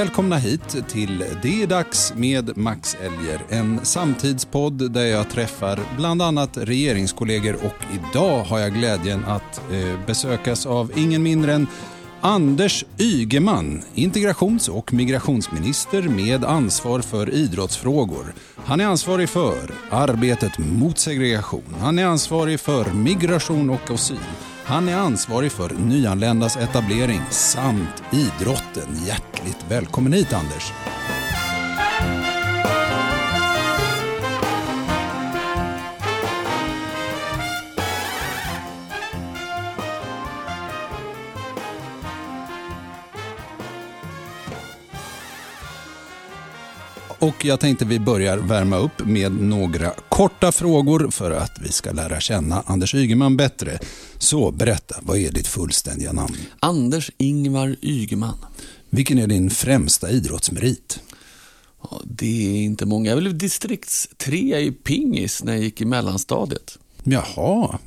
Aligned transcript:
Välkomna 0.00 0.36
hit 0.36 0.76
till 0.88 1.24
Det 1.42 1.62
är 1.62 1.66
dags 1.66 2.12
med 2.16 2.56
Max 2.56 2.96
Elger. 3.00 3.40
En 3.48 3.84
samtidspodd 3.84 4.92
där 4.92 5.04
jag 5.04 5.30
träffar 5.30 5.80
bland 5.96 6.22
annat 6.22 6.56
regeringskollegor 6.56 7.54
och 7.54 7.74
idag 7.94 8.44
har 8.44 8.58
jag 8.58 8.74
glädjen 8.74 9.24
att 9.24 9.60
eh, 9.72 10.06
besökas 10.06 10.66
av 10.66 10.92
ingen 10.96 11.22
mindre 11.22 11.52
än 11.52 11.66
Anders 12.20 12.84
Ygeman, 12.98 13.82
integrations 13.94 14.68
och 14.68 14.92
migrationsminister 14.92 16.02
med 16.02 16.44
ansvar 16.44 17.00
för 17.00 17.30
idrottsfrågor. 17.30 18.34
Han 18.56 18.80
är 18.80 18.86
ansvarig 18.86 19.28
för 19.28 19.74
arbetet 19.90 20.58
mot 20.58 20.98
segregation. 20.98 21.74
Han 21.80 21.98
är 21.98 22.06
ansvarig 22.06 22.60
för 22.60 22.92
migration 22.92 23.70
och 23.70 23.90
asyl. 23.90 24.18
Han 24.70 24.88
är 24.88 24.96
ansvarig 24.96 25.52
för 25.52 25.70
nyanländas 25.74 26.56
etablering 26.56 27.20
samt 27.30 28.02
idrotten. 28.12 29.04
Hjärtligt 29.06 29.64
välkommen 29.68 30.12
hit 30.12 30.32
Anders. 30.32 30.72
Och 47.18 47.44
jag 47.44 47.60
tänkte 47.60 47.84
vi 47.84 47.98
börjar 47.98 48.38
värma 48.38 48.76
upp 48.76 49.06
med 49.06 49.32
några 49.32 49.90
korta 50.08 50.52
frågor 50.52 51.10
för 51.10 51.30
att 51.30 51.58
vi 51.60 51.72
ska 51.72 51.92
lära 51.92 52.20
känna 52.20 52.62
Anders 52.66 52.94
Ygeman 52.94 53.36
bättre. 53.36 53.78
Så 54.22 54.50
berätta, 54.50 54.96
vad 55.02 55.18
är 55.18 55.30
ditt 55.30 55.46
fullständiga 55.46 56.12
namn? 56.12 56.36
Anders 56.60 57.10
Ingvar 57.16 57.76
Ygeman. 57.82 58.36
Vilken 58.90 59.18
är 59.18 59.26
din 59.26 59.50
främsta 59.50 60.10
idrottsmerit? 60.10 61.00
Ja, 61.82 62.00
det 62.04 62.46
är 62.46 62.62
inte 62.62 62.86
många. 62.86 63.10
Jag 63.10 63.18
blev 63.18 63.38
distriktstrea 63.38 64.60
i 64.60 64.72
pingis 64.72 65.44
när 65.44 65.52
jag 65.52 65.62
gick 65.62 65.80
i 65.80 65.84
mellanstadiet. 65.84 66.78
Jaha. 67.04 67.78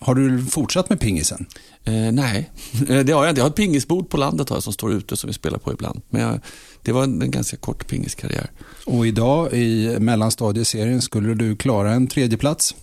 Har 0.00 0.14
du 0.14 0.44
fortsatt 0.46 0.90
med 0.90 1.00
pingisen? 1.00 1.46
Eh, 1.84 2.12
nej, 2.12 2.50
eh, 2.88 2.98
det 2.98 3.12
har 3.12 3.24
jag 3.24 3.30
inte. 3.30 3.40
Jag 3.40 3.44
har 3.44 3.50
ett 3.50 3.56
pingisbord 3.56 4.08
på 4.10 4.16
landet 4.16 4.50
här 4.50 4.60
som 4.60 4.72
står 4.72 4.92
ute 4.92 5.16
som 5.16 5.28
vi 5.28 5.34
spelar 5.34 5.58
på 5.58 5.72
ibland. 5.72 6.00
Men 6.10 6.22
jag, 6.22 6.40
det 6.82 6.92
var 6.92 7.04
en, 7.04 7.22
en 7.22 7.30
ganska 7.30 7.56
kort 7.56 7.88
pingiskarriär. 7.88 8.50
Och 8.84 9.06
idag 9.06 9.52
i 9.52 9.96
mellanstadieserien, 10.00 11.02
skulle 11.02 11.34
du 11.34 11.56
klara 11.56 11.92
en 11.92 12.06
tredje 12.06 12.38
plats? 12.38 12.74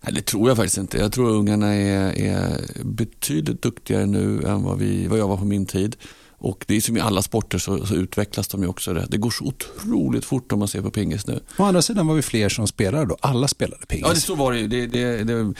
Nej, 0.00 0.12
det 0.12 0.22
tror 0.22 0.48
jag 0.48 0.56
faktiskt 0.56 0.78
inte. 0.78 0.98
Jag 0.98 1.12
tror 1.12 1.30
ungarna 1.30 1.74
är, 1.74 2.18
är 2.18 2.60
betydligt 2.84 3.62
duktigare 3.62 4.06
nu 4.06 4.42
än 4.42 4.62
vad, 4.62 4.78
vi, 4.78 5.06
vad 5.06 5.18
jag 5.18 5.28
var 5.28 5.36
på 5.36 5.44
min 5.44 5.66
tid. 5.66 5.96
Och 6.42 6.64
det 6.68 6.76
är 6.76 6.80
som 6.80 6.96
i 6.96 7.00
alla 7.00 7.22
sporter 7.22 7.58
så, 7.58 7.86
så, 7.86 7.94
utvecklas 7.94 8.48
de 8.48 8.62
ju 8.62 8.68
också. 8.68 8.94
Det. 8.94 9.06
det 9.08 9.16
går 9.16 9.30
så 9.30 9.44
otroligt 9.44 10.24
fort 10.24 10.52
om 10.52 10.58
man 10.58 10.68
ser 10.68 10.82
på 10.82 10.90
pingis 10.90 11.26
nu. 11.26 11.40
Å 11.58 11.64
andra 11.64 11.82
sidan 11.82 12.06
var 12.06 12.14
vi 12.14 12.22
fler 12.22 12.48
som 12.48 12.66
spelade 12.66 13.06
då. 13.06 13.16
Alla 13.20 13.48
spelade 13.48 13.86
pingis. 13.86 14.06
Ja, 14.06 14.14
det 14.14 14.20
så 14.20 14.34
var 14.34 14.52
det 14.52 14.58
ju. 14.58 14.68
Det, 14.68 14.86
det, 14.86 15.24
det, 15.24 15.54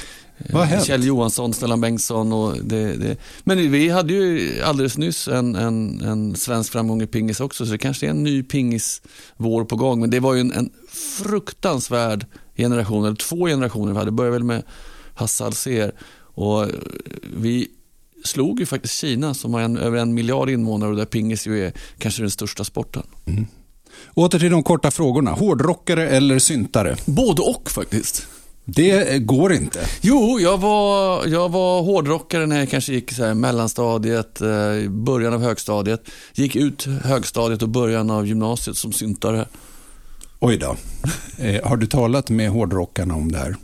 Vad 0.53 0.85
Kjell 0.85 1.05
Johansson, 1.05 1.55
Stellan 1.55 1.81
Bengtsson 1.81 2.33
och 2.33 2.65
det, 2.65 2.97
det. 2.97 3.17
Men 3.45 3.73
vi 3.73 3.89
hade 3.89 4.13
ju 4.13 4.61
alldeles 4.63 4.99
nyss 4.99 5.29
en, 5.29 5.57
en, 5.57 6.01
en 6.01 6.37
svensk 6.37 6.73
framgång 6.73 7.03
i 7.03 7.07
pingis 7.07 7.41
också, 7.41 7.67
så 7.67 7.73
det 7.73 7.79
kanske 7.79 8.07
är 8.07 8.11
en 8.11 8.23
ny 8.23 8.43
pingisvår 8.43 9.65
på 9.65 9.77
gång. 9.77 10.01
Men 10.01 10.11
det 10.11 10.21
var 10.21 10.35
ju 10.35 10.41
en, 10.41 10.53
en 10.53 10.71
fruktansvärd 11.23 12.27
generation, 12.57 13.05
eller 13.05 13.17
två 13.17 13.47
generationer 13.47 13.93
vi 13.93 13.99
hade. 13.99 14.11
Det 14.11 14.15
började 14.15 14.33
väl 14.33 14.45
med 14.45 14.63
Hasse 15.15 15.45
Alcer 15.45 15.93
och 16.35 16.67
vi 17.37 17.69
slog 18.25 18.61
ju 18.61 18.67
faktiskt 18.67 18.95
Kina 18.95 19.35
som 19.35 19.55
har 19.55 19.61
en, 19.61 19.77
över 19.77 19.99
en 19.99 20.15
miljard 20.15 20.51
invånare 20.51 20.91
och 20.91 20.97
där 20.97 21.05
pingis 21.05 21.47
ju 21.47 21.67
är 21.67 21.73
kanske 21.99 22.23
den 22.23 22.31
största 22.31 22.65
sporten. 22.65 23.03
Mm. 23.27 23.47
Åter 24.15 24.39
till 24.39 24.51
de 24.51 24.63
korta 24.63 24.91
frågorna. 24.91 25.31
Hårdrockare 25.31 26.09
eller 26.09 26.39
syntare? 26.39 26.97
Både 27.07 27.43
och 27.43 27.71
faktiskt. 27.71 28.27
Det 28.65 29.19
går 29.19 29.53
inte. 29.53 29.81
Jo, 30.01 30.41
jag 30.41 30.59
var, 30.59 31.27
jag 31.27 31.49
var 31.49 31.83
hårdrockare 31.83 32.47
när 32.47 32.59
jag 32.59 32.71
kanske 32.71 32.93
gick 32.93 33.13
så 33.13 33.25
här 33.25 33.35
mellanstadiet, 33.35 34.41
eh, 34.41 34.91
början 34.91 35.35
av 35.35 35.43
högstadiet. 35.43 36.03
Gick 36.35 36.57
ut 36.57 36.85
högstadiet 36.85 37.63
och 37.63 37.69
början 37.69 38.11
av 38.11 38.27
gymnasiet 38.27 38.77
som 38.77 38.93
syntare. 38.93 39.47
Oj 40.43 40.57
då. 40.57 40.77
Eh, 41.39 41.69
har 41.69 41.77
du 41.77 41.87
talat 41.87 42.31
med 42.31 42.51
hårdrockarna 42.51 43.15
om 43.15 43.33
det 43.33 43.39
här? 43.39 43.57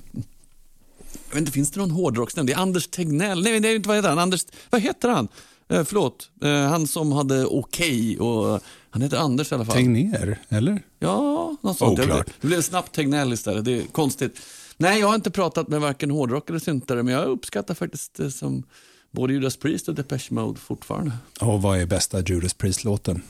Jag 1.29 1.35
vet 1.35 1.39
inte, 1.39 1.53
finns 1.53 1.71
det 1.71 1.81
någon 1.81 1.91
hårdrocksnämnd? 1.91 2.49
Det 2.49 2.53
är 2.53 2.59
Anders 2.59 2.89
Tegnell. 2.89 3.43
Nej, 3.43 3.61
det 3.61 3.69
är 3.69 3.77
inte, 3.77 3.89
vad 3.89 3.97
heter 3.97 4.09
han? 4.09 4.19
Anders, 4.19 4.47
vad 4.71 4.81
heter 4.81 5.09
han? 5.09 5.29
Eh, 5.69 5.85
förlåt, 5.85 6.31
eh, 6.43 6.51
han 6.51 6.87
som 6.87 7.13
hade 7.13 7.47
Okej 7.47 8.19
okay 8.19 8.19
och 8.19 8.61
han 8.91 9.03
heter 9.03 9.17
Anders 9.17 9.53
i 9.53 9.55
alla 9.55 9.65
fall. 9.65 9.75
Tegner, 9.75 10.39
eller? 10.49 10.83
Ja, 10.99 11.57
något 11.61 11.79
sånt. 11.79 11.99
Oklart. 11.99 12.27
Det 12.41 12.47
blev 12.47 12.63
snabbt 12.63 12.95
Tegnell 12.95 13.33
istället. 13.33 13.65
Det 13.65 13.79
är 13.79 13.83
konstigt. 13.83 14.41
Nej, 14.77 15.01
jag 15.01 15.07
har 15.07 15.15
inte 15.15 15.31
pratat 15.31 15.69
med 15.69 15.81
varken 15.81 16.11
hårdrock 16.11 16.51
eller 16.51 16.59
syntare, 16.59 17.03
men 17.03 17.15
jag 17.15 17.25
uppskattar 17.25 17.75
faktiskt 17.75 18.15
det 18.15 18.31
som 18.31 18.63
både 19.11 19.33
Judas 19.33 19.57
Priest 19.57 19.89
och 19.89 19.95
Depeche 19.95 20.29
Mode 20.31 20.61
fortfarande. 20.61 21.13
Och 21.41 21.63
vad 21.63 21.79
är 21.79 21.87
bästa 21.87 22.21
Judas 22.21 22.55
Priest-låten? 22.55 23.23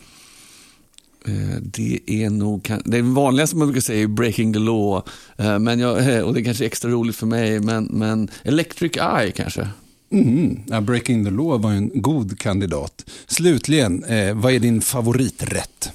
Eh, 1.26 1.60
det 1.60 2.00
är 2.06 2.30
nog, 2.30 2.72
det 2.84 3.02
vanligaste 3.02 3.56
man 3.56 3.68
brukar 3.68 3.80
säga 3.80 4.02
är 4.02 4.06
Breaking 4.06 4.52
the 4.52 4.58
Law, 4.58 5.02
eh, 5.36 5.58
men 5.58 5.80
jag, 5.80 6.16
eh, 6.16 6.20
och 6.20 6.34
det 6.34 6.40
är 6.40 6.44
kanske 6.44 6.64
är 6.64 6.66
extra 6.66 6.90
roligt 6.90 7.16
för 7.16 7.26
mig, 7.26 7.60
men, 7.60 7.84
men 7.84 8.28
Electric 8.42 8.92
Eye 8.96 9.30
kanske. 9.30 9.68
Mm, 10.10 10.60
ja, 10.66 10.80
Breaking 10.80 11.24
the 11.24 11.30
Law 11.30 11.62
var 11.62 11.70
en 11.70 11.90
god 11.94 12.38
kandidat. 12.38 13.10
Slutligen, 13.26 14.04
eh, 14.04 14.34
vad 14.34 14.52
är 14.52 14.58
din 14.58 14.80
favoriträtt? 14.80 15.90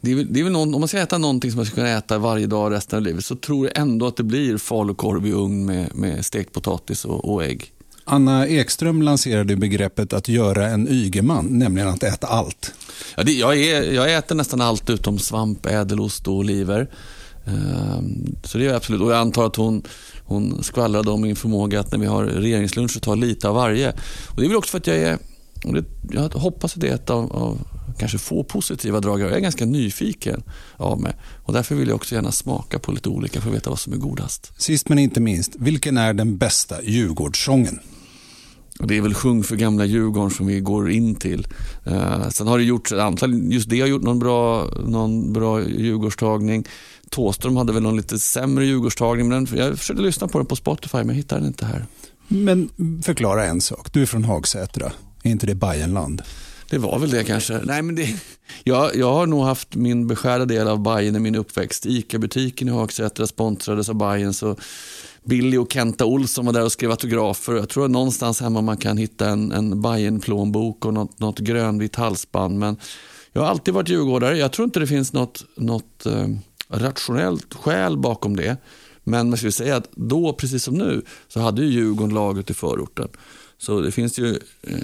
Det 0.00 0.12
är, 0.12 0.16
det 0.16 0.40
är 0.40 0.44
väl 0.44 0.52
någon, 0.52 0.74
om 0.74 0.80
man 0.80 0.88
ska 0.88 0.98
äta 0.98 1.18
någonting 1.18 1.50
som 1.50 1.58
man 1.58 1.66
ska 1.66 1.74
kunna 1.74 1.88
äta 1.88 2.18
varje 2.18 2.46
dag 2.46 2.72
resten 2.72 2.96
av 2.96 3.02
livet 3.02 3.24
så 3.24 3.36
tror 3.36 3.66
jag 3.66 3.78
ändå 3.78 4.06
att 4.06 4.16
det 4.16 4.22
blir 4.22 4.58
falukorv 4.58 5.26
i 5.26 5.32
ugn 5.32 5.66
med, 5.66 5.94
med 5.94 6.26
stekt 6.26 6.52
potatis 6.52 7.04
och, 7.04 7.32
och 7.32 7.44
ägg. 7.44 7.72
Anna 8.10 8.46
Ekström 8.46 9.02
lanserade 9.02 9.56
begreppet 9.56 10.12
att 10.12 10.28
göra 10.28 10.66
en 10.66 10.88
ygeman, 10.88 11.46
nämligen 11.46 11.88
att 11.88 12.02
äta 12.02 12.26
allt. 12.26 12.72
Ja, 13.16 13.22
det, 13.22 13.32
jag, 13.32 13.56
är, 13.56 13.92
jag 13.92 14.14
äter 14.14 14.34
nästan 14.34 14.60
allt 14.60 14.90
utom 14.90 15.18
svamp, 15.18 15.66
ädelost 15.66 16.28
och 16.28 16.34
oliver. 16.34 16.90
Um, 17.44 18.36
så 18.44 18.58
det 18.58 18.64
gör 18.64 18.70
jag 18.70 18.76
absolut. 18.76 19.00
Och 19.00 19.12
jag 19.12 19.18
antar 19.18 19.46
att 19.46 19.56
hon, 19.56 19.82
hon 20.24 20.62
skvallrade 20.62 21.10
om 21.10 21.22
min 21.22 21.36
förmåga 21.36 21.80
att 21.80 21.92
när 21.92 21.98
vi 21.98 22.06
har 22.06 22.24
regeringslunch 22.24 22.90
så 22.90 23.00
ta 23.00 23.14
lite 23.14 23.48
av 23.48 23.54
varje. 23.54 23.90
Och 24.28 24.36
det 24.36 24.44
är 24.44 24.48
väl 24.48 24.56
också 24.56 24.70
för 24.70 24.78
att 24.78 24.86
jag 24.86 24.96
är, 24.96 25.18
det, 25.62 25.84
jag 26.10 26.28
hoppas 26.28 26.74
att 26.74 26.80
det 26.80 26.88
är 26.88 26.94
ett 26.94 27.10
av, 27.10 27.32
av 27.32 27.58
kanske 27.98 28.18
få 28.18 28.44
positiva 28.44 29.00
drag. 29.00 29.20
Jag 29.20 29.32
är 29.32 29.40
ganska 29.40 29.66
nyfiken 29.66 30.42
av 30.76 31.00
mig 31.00 31.12
och 31.44 31.52
därför 31.52 31.74
vill 31.74 31.88
jag 31.88 31.96
också 31.96 32.14
gärna 32.14 32.32
smaka 32.32 32.78
på 32.78 32.92
lite 32.92 33.08
olika 33.08 33.40
för 33.40 33.48
att 33.48 33.56
veta 33.56 33.70
vad 33.70 33.78
som 33.78 33.92
är 33.92 33.96
godast. 33.96 34.52
Sist 34.56 34.88
men 34.88 34.98
inte 34.98 35.20
minst, 35.20 35.56
vilken 35.58 35.96
är 35.96 36.12
den 36.12 36.38
bästa 36.38 36.82
Djurgårdssången? 36.82 37.80
Och 38.78 38.86
det 38.86 38.96
är 38.96 39.00
väl 39.00 39.14
Sjung 39.14 39.42
för 39.42 39.56
gamla 39.56 39.84
Djurgården 39.84 40.30
som 40.30 40.46
vi 40.46 40.60
går 40.60 40.90
in 40.90 41.14
till. 41.14 41.46
Uh, 41.86 42.28
sen 42.28 42.46
har 42.46 42.58
det 42.58 42.64
gjorts 42.64 42.92
ett 42.92 42.98
antal, 42.98 43.52
just 43.52 43.70
det 43.70 43.80
har 43.80 43.88
gjort 43.88 44.02
någon 44.02 44.18
bra, 44.18 44.70
någon 44.86 45.32
bra 45.32 45.62
Djurgårdstagning. 45.62 46.64
Tåström 47.10 47.56
hade 47.56 47.72
väl 47.72 47.82
någon 47.82 47.96
lite 47.96 48.18
sämre 48.18 48.66
Djurgårdstagning, 48.66 49.28
men 49.28 49.48
jag 49.56 49.78
försökte 49.78 50.02
lyssna 50.02 50.28
på 50.28 50.38
den 50.38 50.46
på 50.46 50.56
Spotify, 50.56 50.98
men 50.98 51.08
jag 51.08 51.14
hittar 51.14 51.36
den 51.36 51.46
inte 51.46 51.66
här. 51.66 51.86
Men 52.28 52.70
förklara 53.02 53.44
en 53.44 53.60
sak, 53.60 53.92
du 53.92 54.02
är 54.02 54.06
från 54.06 54.24
Hagsätra, 54.24 54.92
är 55.22 55.30
inte 55.30 55.46
det 55.46 55.54
Bajenland? 55.54 56.22
Det 56.70 56.78
var 56.78 56.98
väl 56.98 57.10
det 57.10 57.24
kanske. 57.24 57.60
Nej, 57.64 57.82
men 57.82 57.94
det, 57.94 58.14
jag, 58.64 58.96
jag 58.96 59.12
har 59.12 59.26
nog 59.26 59.44
haft 59.44 59.74
min 59.74 60.06
beskärda 60.06 60.44
del 60.44 60.68
av 60.68 60.80
Bajen 60.80 61.16
i 61.16 61.18
min 61.18 61.34
uppväxt. 61.34 61.86
ICA-butiken 61.86 62.68
i 62.68 62.70
Hagsätra 62.70 63.26
sponsrades 63.26 63.88
av 63.88 63.94
Bajen. 63.94 64.34
Så 64.34 64.56
Billy 65.28 65.56
och 65.56 65.72
Kenta 65.72 66.04
Olsson 66.04 66.46
var 66.46 66.52
där 66.52 66.64
och 66.64 66.72
skrev 66.72 66.90
autografer. 66.90 67.52
Jag 67.52 67.68
tror 67.68 67.84
att 67.84 67.90
någonstans 67.90 68.40
hemma 68.40 68.60
man 68.60 68.76
kan 68.76 68.96
hitta 68.96 69.28
en, 69.28 69.52
en 69.52 69.82
bajen 69.82 70.20
plånbok 70.20 70.84
och 70.84 70.94
något, 70.94 71.20
något 71.20 71.38
grönvitt 71.38 71.96
halsband. 71.96 72.58
Men 72.58 72.76
jag 73.32 73.42
har 73.42 73.48
alltid 73.48 73.74
varit 73.74 73.88
djurgårdare. 73.88 74.38
Jag 74.38 74.52
tror 74.52 74.64
inte 74.64 74.80
det 74.80 74.86
finns 74.86 75.12
något, 75.12 75.44
något 75.54 76.06
eh, 76.06 76.28
rationellt 76.68 77.54
skäl 77.54 77.98
bakom 77.98 78.36
det. 78.36 78.56
Men 79.04 79.28
man 79.28 79.36
skulle 79.36 79.52
säga 79.52 79.76
att 79.76 79.88
då, 79.92 80.32
precis 80.32 80.64
som 80.64 80.74
nu, 80.74 81.02
så 81.28 81.40
hade 81.40 81.62
ju 81.62 81.68
Djurgården 81.68 82.14
laget 82.14 82.50
i 82.50 82.54
förorten. 82.54 83.08
Så 83.58 83.80
det 83.80 83.92
finns 83.92 84.18
ju 84.18 84.38
eh, 84.62 84.78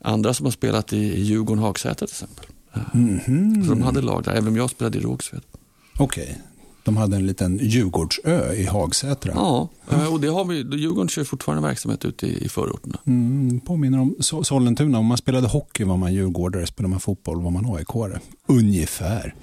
andra 0.00 0.34
som 0.34 0.46
har 0.46 0.50
spelat 0.50 0.92
i, 0.92 0.96
i 0.96 1.22
Djurgården 1.22 1.62
Hagsätra 1.62 1.94
till 2.06 2.14
exempel. 2.14 2.46
Mm 2.94 3.18
-hmm. 3.18 3.64
Så 3.64 3.70
de 3.70 3.82
hade 3.82 4.02
lag 4.02 4.22
där, 4.24 4.32
även 4.32 4.48
om 4.48 4.56
jag 4.56 4.70
spelade 4.70 4.98
i 4.98 5.00
Rågsved. 5.00 5.42
Okej. 5.98 6.22
Okay. 6.22 6.55
De 6.86 6.96
hade 6.96 7.16
en 7.16 7.26
liten 7.26 7.58
Djurgårdsö 7.62 8.52
i 8.54 8.66
Hagsätra. 8.66 9.32
Ja, 9.34 9.68
mm. 9.90 10.12
och 10.12 10.20
det 10.20 10.28
har 10.28 10.44
vi, 10.44 10.54
Djurgården 10.56 11.08
kör 11.08 11.24
fortfarande 11.24 11.68
verksamhet 11.68 12.04
ute 12.04 12.26
i, 12.26 12.44
i 12.44 12.48
förorterna. 12.48 12.98
Mm, 13.06 13.60
påminner 13.60 14.00
om 14.00 14.16
Sollentuna. 14.20 14.98
Om 14.98 15.06
man 15.06 15.18
spelade 15.18 15.46
hockey 15.46 15.84
var 15.84 15.96
man 15.96 16.14
djurgårdare, 16.14 16.66
spelade 16.66 16.90
man 16.90 17.00
fotboll 17.00 17.42
var 17.42 17.50
man 17.50 17.76
aik 17.76 17.88
-are. 17.88 18.18
Ungefär. 18.46 19.34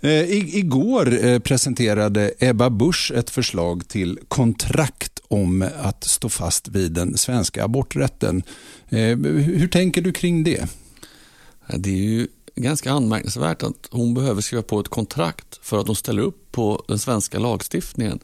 Eh, 0.00 0.10
I, 0.10 0.58
igår 0.58 1.24
eh, 1.24 1.38
presenterade 1.38 2.32
Ebba 2.38 2.70
Busch 2.70 3.12
ett 3.14 3.30
förslag 3.30 3.88
till 3.88 4.18
kontrakt 4.28 5.15
om 5.28 5.68
att 5.82 6.04
stå 6.04 6.28
fast 6.28 6.68
vid 6.68 6.92
den 6.92 7.18
svenska 7.18 7.64
aborträtten. 7.64 8.42
Eh, 8.88 9.18
hur 9.18 9.68
tänker 9.68 10.02
du 10.02 10.12
kring 10.12 10.44
det? 10.44 10.68
Det 11.76 11.90
är 11.90 12.02
ju 12.02 12.28
ganska 12.54 12.92
anmärkningsvärt 12.92 13.62
att 13.62 13.88
hon 13.90 14.14
behöver 14.14 14.40
skriva 14.40 14.62
på 14.62 14.80
ett 14.80 14.88
kontrakt 14.88 15.58
för 15.62 15.78
att 15.78 15.86
hon 15.86 15.96
ställer 15.96 16.22
upp 16.22 16.52
på 16.52 16.84
den 16.88 16.98
svenska 16.98 17.38
lagstiftningen. 17.38 18.18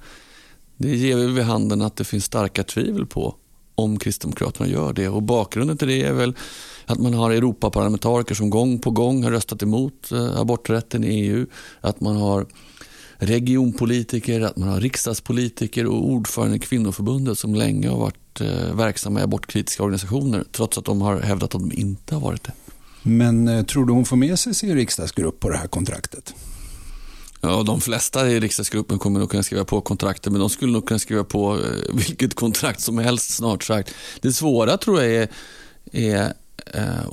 Det 0.76 0.96
ger 0.96 1.16
vi 1.16 1.26
vid 1.26 1.44
handen 1.44 1.82
att 1.82 1.96
det 1.96 2.04
finns 2.04 2.24
starka 2.24 2.64
tvivel 2.64 3.06
på 3.06 3.36
om 3.74 3.98
Kristdemokraterna 3.98 4.68
gör 4.68 4.92
det. 4.92 5.08
Och 5.08 5.22
Bakgrunden 5.22 5.76
till 5.76 5.88
det 5.88 6.02
är 6.02 6.12
väl 6.12 6.34
att 6.86 6.98
man 6.98 7.14
har 7.14 7.30
Europaparlamentariker 7.30 8.34
som 8.34 8.50
gång 8.50 8.78
på 8.78 8.90
gång 8.90 9.24
har 9.24 9.30
röstat 9.30 9.62
emot 9.62 10.12
eh, 10.12 10.40
aborträtten 10.40 11.04
i 11.04 11.08
EU. 11.08 11.46
Att 11.80 12.00
man 12.00 12.16
har 12.16 12.46
regionpolitiker, 13.22 14.40
att 14.40 14.56
man 14.56 14.68
har 14.68 14.80
riksdagspolitiker 14.80 15.86
och 15.86 16.08
ordförande 16.08 16.56
i 16.56 16.58
kvinnoförbundet 16.58 17.38
som 17.38 17.54
länge 17.54 17.88
har 17.88 17.98
varit 17.98 18.40
eh, 18.40 18.74
verksamma 18.74 19.20
i 19.20 19.22
abortkritiska 19.22 19.82
organisationer 19.82 20.44
trots 20.52 20.78
att 20.78 20.84
de 20.84 21.00
har 21.00 21.20
hävdat 21.20 21.54
att 21.54 21.60
de 21.60 21.72
inte 21.72 22.14
har 22.14 22.20
varit 22.20 22.44
det. 22.44 22.52
Men 23.02 23.48
eh, 23.48 23.64
tror 23.64 23.86
du 23.86 23.92
hon 23.92 24.04
får 24.04 24.16
med 24.16 24.38
sig 24.38 24.54
sin 24.54 24.74
riksdagsgrupp 24.74 25.40
på 25.40 25.48
det 25.48 25.56
här 25.56 25.66
kontraktet? 25.66 26.34
Ja, 27.40 27.62
de 27.62 27.80
flesta 27.80 28.30
i 28.30 28.40
riksdagsgruppen 28.40 28.98
kommer 28.98 29.20
nog 29.20 29.30
kunna 29.30 29.42
skriva 29.42 29.64
på 29.64 29.80
kontraktet 29.80 30.32
men 30.32 30.40
de 30.40 30.50
skulle 30.50 30.72
nog 30.72 30.88
kunna 30.88 30.98
skriva 30.98 31.24
på 31.24 31.58
eh, 31.58 31.94
vilket 31.94 32.34
kontrakt 32.34 32.80
som 32.80 32.98
helst 32.98 33.34
snart 33.34 33.64
sagt. 33.64 33.94
Det 34.20 34.32
svåra 34.32 34.76
tror 34.76 35.02
jag 35.02 35.12
är, 35.12 35.28
är 35.92 36.32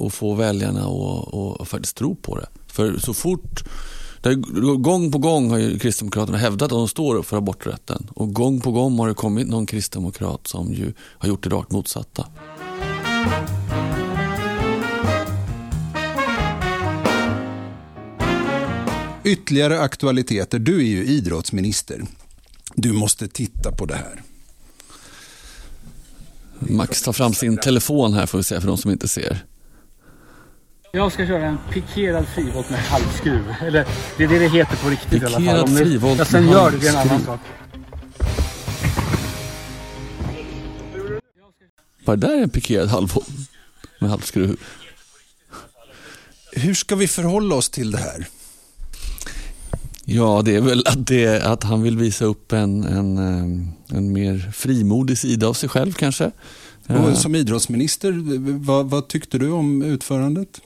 att 0.08 0.14
få 0.14 0.34
väljarna 0.34 0.80
att, 0.80 1.62
att 1.62 1.68
faktiskt 1.68 1.98
tro 1.98 2.16
på 2.16 2.38
det. 2.38 2.48
För 2.68 2.98
så 2.98 3.14
fort 3.14 3.64
där, 4.21 4.33
gång 4.75 5.12
på 5.12 5.18
gång 5.18 5.50
har 5.50 5.57
ju 5.57 5.80
Kristdemokraterna 5.80 6.38
hävdat 6.38 6.66
att 6.66 6.77
de 6.77 6.88
står 6.88 7.16
upp 7.16 7.25
för 7.25 7.38
aborträtten 7.38 8.07
och 8.10 8.33
gång 8.33 8.62
på 8.62 8.71
gång 8.71 9.00
har 9.00 9.07
det 9.07 9.13
kommit 9.13 9.48
någon 9.48 9.66
kristdemokrat 9.66 10.48
som 10.48 10.74
ju 10.74 10.94
har 11.00 11.30
gjort 11.30 11.44
det 11.44 11.50
rakt 11.50 11.71
motsatta. 11.71 12.25
Ytterligare 19.24 19.80
aktualiteter. 19.80 20.60
Du 20.60 20.80
är 20.80 20.88
ju 20.88 21.06
idrottsminister. 21.06 22.01
Du 22.75 22.94
måste 22.94 23.27
titta 23.27 23.72
på 23.72 23.86
det 23.86 23.95
här. 23.95 24.22
Max 26.60 27.01
tar 27.01 27.13
fram 27.13 27.33
sin 27.33 27.57
telefon 27.57 28.13
här 28.13 28.25
får 28.25 28.38
vi 28.38 28.44
säga 28.44 28.62
för 28.62 28.68
de 28.68 28.77
som 28.77 28.92
inte 28.92 29.07
ser. 29.07 29.45
Jag 30.91 31.12
ska 31.12 31.27
köra 31.27 31.45
en 31.45 31.57
pikerad 31.74 32.27
frivolt 32.27 32.69
med 32.69 32.80
halvskruv. 32.80 33.56
Eller 33.62 33.86
det 34.18 34.24
är 34.24 34.27
det 34.27 34.39
det 34.39 34.47
heter 34.47 34.75
på 34.75 34.89
riktigt 34.89 35.09
pikerad 35.09 35.44
i 35.44 35.50
alla 35.50 35.57
fall. 35.57 35.69
Om 35.69 35.77
frivolt 35.77 36.18
jag 36.18 36.27
sen 36.27 36.50
gör 36.50 36.71
det, 36.71 36.77
det 36.77 36.88
är 36.88 36.91
en 36.91 36.97
annan 36.97 37.21
sak. 37.21 37.39
Vad 42.06 42.19
där 42.19 42.30
är 42.30 42.44
en 42.44 42.50
pikerad 42.50 42.89
halvvolt 42.89 43.30
med 44.00 44.09
halvskruv? 44.09 44.57
Hur 46.51 46.74
ska 46.74 46.95
vi 46.95 47.07
förhålla 47.07 47.56
oss 47.56 47.69
till 47.69 47.91
det 47.91 47.97
här? 47.97 48.27
Ja, 50.06 50.41
det 50.45 50.56
är 50.56 50.62
väl 50.62 50.83
att, 50.88 51.07
det, 51.07 51.44
att 51.44 51.63
han 51.63 51.81
vill 51.81 51.97
visa 51.97 52.25
upp 52.25 52.51
en, 52.51 52.83
en, 52.83 53.18
eh, 53.18 53.97
en 53.97 54.13
mer 54.13 54.51
frimodig 54.53 55.18
sida 55.18 55.47
av 55.47 55.53
sig 55.53 55.69
själv 55.69 55.94
kanske. 55.94 56.31
Och 56.88 57.18
som 57.18 57.36
idrottsminister, 57.36 58.13
vad, 58.65 58.89
vad 58.89 59.07
tyckte 59.07 59.38
du 59.38 59.51
om 59.51 59.81
utförandet? 59.81 60.62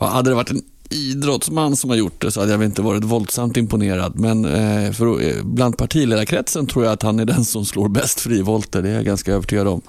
Ja, 0.00 0.06
hade 0.06 0.30
det 0.30 0.34
varit 0.34 0.50
en 0.50 0.62
idrottsman 0.90 1.76
som 1.76 1.90
har 1.90 1.96
gjort 1.96 2.20
det 2.20 2.30
så 2.30 2.40
hade 2.40 2.52
jag 2.52 2.64
inte 2.64 2.82
varit 2.82 3.04
våldsamt 3.04 3.56
imponerad. 3.56 4.18
Men 4.18 4.44
eh, 4.44 4.92
för, 4.92 5.22
eh, 5.22 5.44
bland 5.44 5.78
partiledarkretsen 5.78 6.66
tror 6.66 6.84
jag 6.84 6.92
att 6.92 7.02
han 7.02 7.20
är 7.20 7.24
den 7.24 7.44
som 7.44 7.64
slår 7.64 7.88
bäst 7.88 8.20
frivolter. 8.20 8.82
Det 8.82 8.90
är 8.90 8.94
jag 8.94 9.04
ganska 9.04 9.32
övertygad 9.32 9.68
om. 9.68 9.82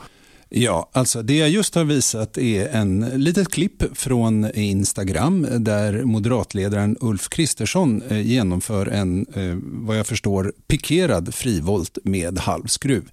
Ja, 0.50 0.90
alltså 0.92 1.22
det 1.22 1.38
jag 1.38 1.50
just 1.50 1.76
har 1.76 1.84
visat 1.84 2.38
är 2.38 2.68
en 2.68 3.00
litet 3.16 3.50
klipp 3.50 3.98
från 3.98 4.52
Instagram 4.54 5.48
där 5.58 6.04
moderatledaren 6.04 6.98
Ulf 7.02 7.30
Kristersson 7.30 8.02
eh, 8.10 8.22
genomför 8.22 8.86
en, 8.86 9.26
eh, 9.34 9.58
vad 9.62 10.00
jag 10.00 10.08
förstår, 10.08 10.54
pikerad 10.68 11.36
frivolt 11.36 11.98
med 12.04 12.40
halvskruv. 12.40 13.10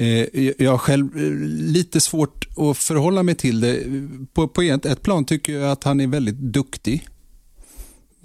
Eh, 0.00 0.52
jag 0.58 0.70
har 0.70 0.78
själv 0.78 1.16
eh, 1.16 1.32
lite 1.72 2.00
svårt 2.00 2.48
att 2.56 2.76
förhålla 2.76 3.22
mig 3.22 3.34
till 3.34 3.60
det. 3.60 3.84
På, 4.32 4.48
på 4.48 4.62
ett 4.62 5.02
plan 5.02 5.24
tycker 5.24 5.52
jag 5.52 5.70
att 5.70 5.84
han 5.84 6.00
är 6.00 6.06
väldigt 6.06 6.38
duktig 6.38 7.06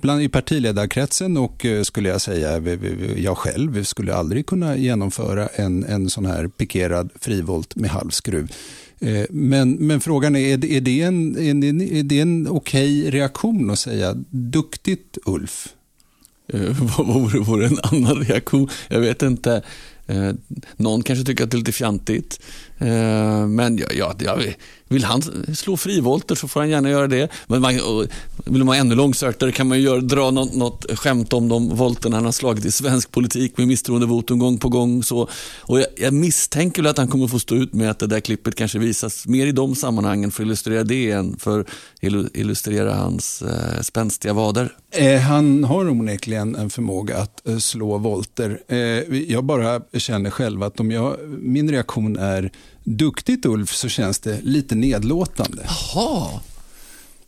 bland 0.01 0.22
i 0.22 0.30
partiledarkretsen 0.30 1.38
och 1.38 1.66
eh, 1.66 1.83
skulle 1.83 2.10
jag 2.10 2.22
säga, 2.22 2.77
jag 3.18 3.38
själv 3.38 3.83
skulle 3.83 4.16
aldrig 4.16 4.45
kunna 4.45 4.77
genomföra 4.77 5.48
en, 5.48 5.83
en 5.83 6.10
sån 6.10 6.25
här 6.25 6.48
pikerad 6.48 7.10
frivolt 7.19 7.75
med 7.75 7.89
halvskruv. 7.89 8.51
Men, 9.30 9.71
men 9.71 10.01
frågan 10.01 10.36
är, 10.36 10.66
är 10.66 10.81
det 10.81 11.01
en, 11.01 11.38
är 11.38 12.04
det 12.04 12.19
en 12.19 12.48
okej 12.48 13.12
reaktion 13.12 13.69
att 13.69 13.80
säga 13.80 14.13
duktigt 14.30 15.18
Ulf? 15.25 15.68
Vad 16.98 17.07
vore, 17.07 17.39
vore 17.39 17.66
en 17.66 17.80
annan 17.83 18.18
reaktion? 18.24 18.69
Jag 18.88 19.00
vet 19.00 19.21
inte. 19.21 19.63
Eh, 20.07 20.31
någon 20.78 21.04
kanske 21.04 21.25
tycker 21.25 21.44
att 21.44 21.52
det 21.52 21.56
är 21.56 21.60
lite 21.60 21.72
fjantigt. 21.72 22.40
Eh, 22.78 23.48
men 23.48 23.78
ja, 23.78 23.86
ja, 23.94 24.16
ja, 24.19 24.40
vill 24.88 25.04
han 25.04 25.22
slå 25.56 25.78
frivolter 25.78 26.36
så 26.36 26.48
får 26.48 26.60
han 26.60 26.69
gärna 26.69 26.90
göra 26.90 27.07
det. 27.07 27.30
Men 27.48 27.62
man, 27.62 27.74
vill 28.46 28.57
man 28.57 28.68
vara 28.68 28.78
ännu 28.78 28.96
långsöktare 28.96 29.52
kan 29.52 29.68
man 29.68 29.81
göra, 29.81 30.02
dra 30.02 30.31
något, 30.31 30.54
något 30.54 31.00
skämt 31.00 31.34
om 31.34 31.50
de 31.50 31.69
volterna 31.69 32.18
han 32.18 32.25
har 32.25 32.31
slagit 32.31 32.66
i 32.66 32.72
svensk 32.72 33.12
politik 33.12 33.57
med 33.57 33.68
misstroendevotum 33.68 34.40
gång 34.40 34.57
på 34.57 34.69
gång. 34.69 35.04
Så, 35.04 35.30
och 35.62 35.80
jag, 35.80 35.88
jag 35.98 36.13
misstänker 36.13 36.81
väl 36.81 36.90
att 36.90 36.98
han 36.98 37.07
kommer 37.07 37.28
få 37.28 37.40
stå 37.40 37.56
ut 37.56 37.74
med 37.74 37.90
att 37.90 38.00
det 38.00 38.07
där 38.07 38.19
klippet 38.19 38.56
kanske 38.56 38.80
visas 38.80 39.28
mer 39.28 39.48
i 39.48 39.52
de 39.52 39.75
sammanhangen 39.75 40.31
för 40.31 40.44
att 40.44 40.48
illustrera 40.48 40.84
det 40.84 41.12
än 41.12 41.38
för 41.40 41.66
illustrera 42.34 42.94
hans 42.94 43.42
eh, 43.42 43.81
spänstiga 43.81 44.33
vader. 44.33 44.78
Eh, 44.92 45.19
han 45.19 45.64
har 45.64 45.90
onekligen 45.90 46.56
en 46.56 46.69
förmåga 46.69 47.18
att 47.18 47.47
eh, 47.47 47.57
slå 47.57 47.97
volter. 47.97 48.62
Eh, 48.68 48.78
jag 49.31 49.44
bara 49.44 49.81
känner 49.94 50.30
själv 50.30 50.64
att 50.64 50.80
om 50.80 50.92
jag, 50.92 51.18
min 51.28 51.71
reaktion 51.71 52.18
är 52.18 52.52
duktigt 52.83 53.45
Ulf 53.45 53.74
så 53.74 53.90
känns 53.90 54.19
det 54.19 54.42
lite 54.42 54.76
nedlåtande. 54.76 55.66
Jaha. 55.66 56.40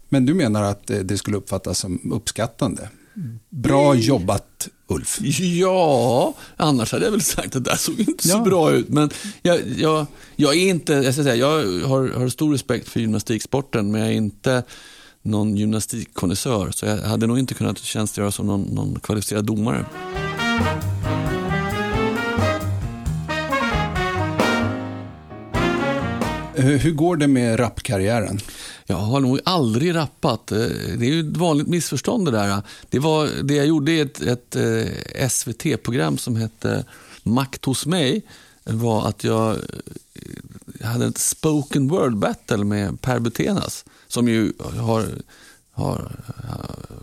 Men 0.10 0.26
du 0.26 0.34
menar 0.34 0.64
att 0.64 0.88
det 1.04 1.18
skulle 1.18 1.38
uppfattas 1.38 1.80
som 1.80 2.12
uppskattande? 2.14 2.90
Bra 3.50 3.96
jobbat 3.96 4.70
Ulf. 4.88 5.22
Ja, 5.40 6.34
annars 6.58 6.92
hade 6.92 7.06
jag 7.06 7.12
väl 7.12 7.22
sagt 7.22 7.56
att 7.56 7.64
det 7.64 7.70
där 7.70 7.76
såg 7.76 8.00
inte 8.00 8.28
så 8.28 8.40
bra 8.40 8.72
ut. 8.72 8.90
Men 8.90 9.10
jag, 9.42 9.60
jag, 9.78 10.06
jag 10.36 10.56
är 10.56 10.70
inte, 10.70 10.94
jag, 10.94 11.14
ska 11.14 11.24
säga, 11.24 11.36
jag 11.36 11.88
har, 11.88 12.10
har 12.10 12.30
stor 12.30 12.52
respekt 12.52 12.90
för 12.90 13.00
gymnastiksporten 13.00 13.92
men 13.92 14.02
jag 14.02 14.10
är 14.10 14.14
inte 14.14 14.64
någon 15.22 15.58
gymnastikkonnässör 15.58 16.72
så 16.72 16.86
jag 16.86 16.98
hade 16.98 17.28
nog 17.28 17.40
inte 17.40 17.54
kunnat 17.54 17.78
tjänstgöra 17.78 18.32
som 18.32 18.48
någon, 18.48 18.62
någon 18.62 19.00
kvalificerad 19.00 19.46
domare. 19.46 19.86
Eh, 26.56 26.66
hur 26.66 26.92
går 26.92 27.16
det 27.16 27.28
med 27.28 27.60
rappkarriären? 27.60 28.40
Jag 28.90 28.98
har 28.98 29.20
nog 29.20 29.40
aldrig 29.44 29.96
rappat. 29.96 30.52
Eh, 30.52 30.58
det 30.98 31.06
är 31.06 31.12
ju 31.12 31.30
ett 31.30 31.38
vanligt 31.38 31.68
missförstånd 31.68 32.26
det 32.26 32.32
där. 32.32 32.62
Det, 32.90 33.00
var, 33.00 33.30
det 33.44 33.56
jag 33.56 33.66
gjorde 33.66 33.92
i 33.92 34.00
ett, 34.00 34.22
ett 34.22 34.56
eh, 34.56 35.30
SVT-program 35.30 36.18
som 36.18 36.36
hette 36.36 36.86
Makt 37.24 37.66
hos 37.66 37.86
mig 37.86 38.22
var 38.64 39.08
att 39.08 39.24
jag 39.24 39.52
eh, 39.52 40.88
hade 40.88 41.06
ett 41.06 41.18
spoken 41.18 41.88
word 41.88 42.18
battle 42.18 42.64
med 42.64 43.02
Per 43.02 43.20
Butenas 43.20 43.86
som 44.08 44.28
ju 44.28 44.54
har, 44.80 45.08
har 45.72 46.12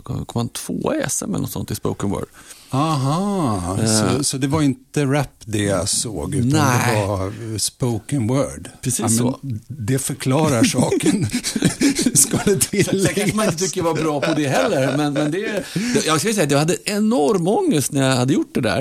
kom 0.03 0.25
han 0.33 0.49
tvåa 0.49 0.97
i 0.97 1.05
SM 1.09 1.25
eller 1.25 1.39
något 1.39 1.51
sånt 1.51 1.71
i 1.71 1.75
spoken 1.75 2.11
word. 2.11 2.29
Aha, 2.75 3.79
uh, 3.81 3.87
så, 3.87 4.25
så, 4.25 4.39
det 4.39 4.47
var 4.47 4.63
inte 4.63 5.05
rap 5.05 5.29
det 5.45 5.63
jag 5.63 5.89
såg, 5.89 6.35
utan 6.35 6.49
nej. 6.49 7.01
det 7.01 7.07
var 7.07 7.59
spoken 7.59 8.27
word. 8.27 8.69
Precis 8.81 9.01
ja, 9.01 9.09
så. 9.09 9.39
Det 9.69 9.99
förklarar 9.99 10.65
saken, 10.65 11.27
ska 12.15 12.37
det 12.45 12.61
tilläggas. 12.61 13.07
Sen 13.07 13.15
kanske 13.15 13.37
man 13.37 13.47
inte 13.47 13.59
tycker 13.59 13.81
jag 13.81 13.85
var 13.85 13.95
bra 13.95 14.21
på 14.21 14.35
det 14.35 14.49
heller, 14.49 14.97
men, 14.97 15.13
men 15.13 15.31
det, 15.31 15.65
jag 16.07 16.21
ska 16.21 16.33
säga 16.33 16.45
att 16.45 16.51
jag 16.51 16.59
hade 16.59 16.77
enorm 16.85 17.49
ångest 17.49 17.93
när 17.93 18.09
jag 18.09 18.17
hade 18.17 18.33
gjort 18.33 18.55
det 18.55 18.61
där. 18.61 18.81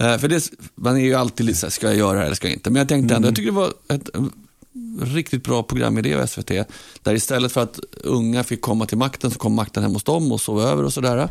Uh, 0.00 0.18
för 0.18 0.28
det, 0.28 0.50
man 0.74 0.96
är 0.96 1.00
ju 1.00 1.14
alltid 1.14 1.46
lite 1.46 1.58
så 1.58 1.66
här, 1.66 1.70
ska 1.70 1.86
jag 1.86 1.96
göra 1.96 2.18
det 2.18 2.24
eller 2.24 2.34
ska 2.34 2.46
jag 2.46 2.54
inte? 2.54 2.70
Men 2.70 2.80
jag 2.80 2.88
tänkte 2.88 3.14
ändå, 3.14 3.28
mm. 3.28 3.28
jag 3.28 3.36
tycker 3.36 3.50
det 3.50 3.56
var 3.56 3.72
ett 3.88 4.10
riktigt 5.14 5.44
bra 5.44 5.62
programidé 5.62 6.14
av 6.14 6.26
SVT. 6.26 6.50
Där 7.02 7.14
istället 7.14 7.52
för 7.52 7.62
att 7.62 7.80
unga 8.04 8.44
fick 8.44 8.60
komma 8.60 8.86
till 8.86 8.98
makten 8.98 9.30
så 9.30 9.38
kom 9.38 9.54
makten 9.54 9.82
hem 9.82 9.92
hos 9.92 10.04
dem 10.04 10.32
och 10.32 10.40
sov 10.40 10.60
över 10.60 10.84
och 10.84 10.92
sådär 10.92 11.28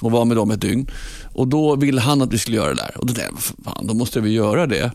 och 0.00 0.10
var 0.10 0.24
med 0.24 0.36
dem 0.36 0.50
ett 0.50 0.60
dygn. 0.60 0.90
Och 1.34 1.48
då 1.48 1.76
ville 1.76 2.00
han 2.00 2.22
att 2.22 2.32
vi 2.32 2.38
skulle 2.38 2.56
göra 2.56 2.74
det 2.74 2.82
där. 2.82 2.98
Och 2.98 3.06
då 3.06 3.14
tänkte 3.14 3.34
jag, 3.34 3.64
fan, 3.64 3.86
då 3.86 3.94
måste 3.94 4.20
vi 4.20 4.30
göra 4.30 4.66
det. 4.66 4.92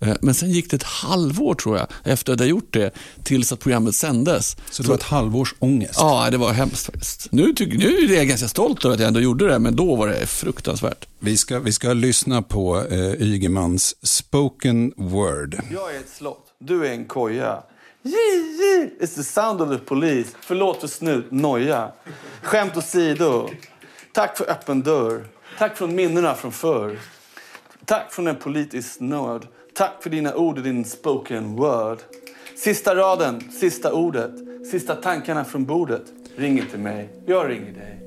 Eh, 0.00 0.14
men 0.20 0.34
sen 0.34 0.50
gick 0.50 0.70
det 0.70 0.76
ett 0.76 0.82
halvår 0.82 1.54
tror 1.54 1.78
jag 1.78 1.86
efter 2.04 2.32
att 2.32 2.40
jag 2.40 2.48
gjort 2.48 2.72
det 2.72 2.90
tills 3.22 3.52
att 3.52 3.60
programmet 3.60 3.94
sändes. 3.94 4.56
Så 4.70 4.82
det 4.82 4.88
var 4.88 4.96
ett 4.96 5.02
halvårs 5.02 5.54
ångest? 5.58 5.94
Ja, 5.96 6.28
det 6.30 6.36
var 6.36 6.52
hemskt 6.52 6.86
faktiskt. 6.86 7.32
Nu, 7.32 7.52
tycker, 7.52 7.78
nu 7.78 8.14
är 8.14 8.16
jag 8.16 8.28
ganska 8.28 8.48
stolt 8.48 8.84
över 8.84 8.94
att 8.94 9.00
jag 9.00 9.08
ändå 9.08 9.20
gjorde 9.20 9.48
det, 9.48 9.58
men 9.58 9.76
då 9.76 9.96
var 9.96 10.08
det 10.08 10.26
fruktansvärt. 10.26 11.06
Vi 11.18 11.36
ska, 11.36 11.58
vi 11.58 11.72
ska 11.72 11.92
lyssna 11.92 12.42
på 12.42 12.84
eh, 12.90 13.22
Ygemans 13.22 14.06
spoken 14.06 14.92
word. 14.96 15.60
Jag 15.70 15.94
är 15.94 15.98
ett 15.98 16.10
slott, 16.16 16.46
du 16.58 16.86
är 16.86 16.92
en 16.92 17.04
koja. 17.04 17.62
It's 19.00 19.14
the 19.14 19.22
sound 19.22 19.60
of 19.60 19.68
the 19.68 19.78
police. 19.84 20.28
Förlåt 20.40 20.80
för 20.80 20.88
snut, 20.88 21.26
noja. 21.30 21.92
Skämt 22.42 22.76
åsido. 22.76 23.50
Tack 24.12 24.36
för 24.38 24.50
öppen 24.50 24.82
dörr. 24.82 25.24
Tack 25.58 25.76
från 25.76 25.94
minnena 25.94 26.34
från 26.34 26.52
förr. 26.52 26.98
Tack 27.84 28.12
från 28.12 28.26
en 28.26 28.36
politisk 28.36 29.00
nörd. 29.00 29.46
Tack 29.74 30.02
för 30.02 30.10
dina 30.10 30.34
ord 30.34 30.58
i 30.58 30.62
din 30.62 30.84
spoken 30.84 31.56
word. 31.56 31.98
Sista 32.56 32.94
raden, 32.94 33.52
sista 33.60 33.92
ordet. 33.92 34.30
Sista 34.70 34.94
tankarna 34.94 35.44
från 35.44 35.64
bordet. 35.64 36.02
Ring 36.36 36.58
inte 36.58 36.78
mig, 36.78 37.08
jag 37.26 37.50
ringer 37.50 37.72
dig. 37.72 38.00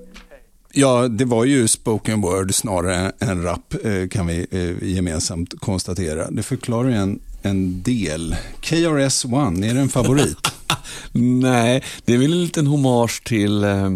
Ja, 0.71 1.07
det 1.07 1.25
var 1.25 1.45
ju 1.45 1.67
spoken 1.67 2.21
word 2.21 2.53
snarare 2.53 3.11
än 3.19 3.43
rap 3.43 3.73
eh, 3.83 4.07
kan 4.07 4.27
vi 4.27 4.47
eh, 4.51 4.89
gemensamt 4.89 5.59
konstatera. 5.59 6.31
Det 6.31 6.43
förklarar 6.43 6.89
ju 6.89 6.95
en, 6.95 7.19
en 7.41 7.83
del. 7.83 8.35
KRS 8.61 9.25
One, 9.25 9.67
är 9.67 9.73
det 9.73 9.79
en 9.79 9.89
favorit? 9.89 10.51
Nej, 11.41 11.83
det 12.05 12.13
är 12.13 12.17
väl 12.17 12.33
en 12.33 12.43
liten 12.43 12.67
hommage 12.67 13.23
till 13.23 13.63
eh, 13.63 13.89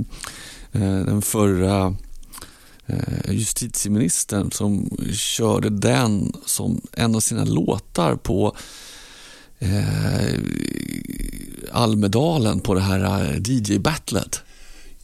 Eh, 0.71 0.99
den 1.05 1.21
förra 1.21 1.95
eh, 2.85 3.31
justitieministern 3.31 4.51
som 4.51 4.89
körde 5.13 5.69
den 5.69 6.33
som 6.45 6.81
en 6.93 7.15
av 7.15 7.19
sina 7.19 7.43
låtar 7.43 8.15
på 8.15 8.55
eh, 9.59 10.39
Almedalen 11.71 12.59
på 12.59 12.73
det 12.73 12.81
här 12.81 13.23
eh, 13.23 13.41
DJ-battlet. 13.41 14.43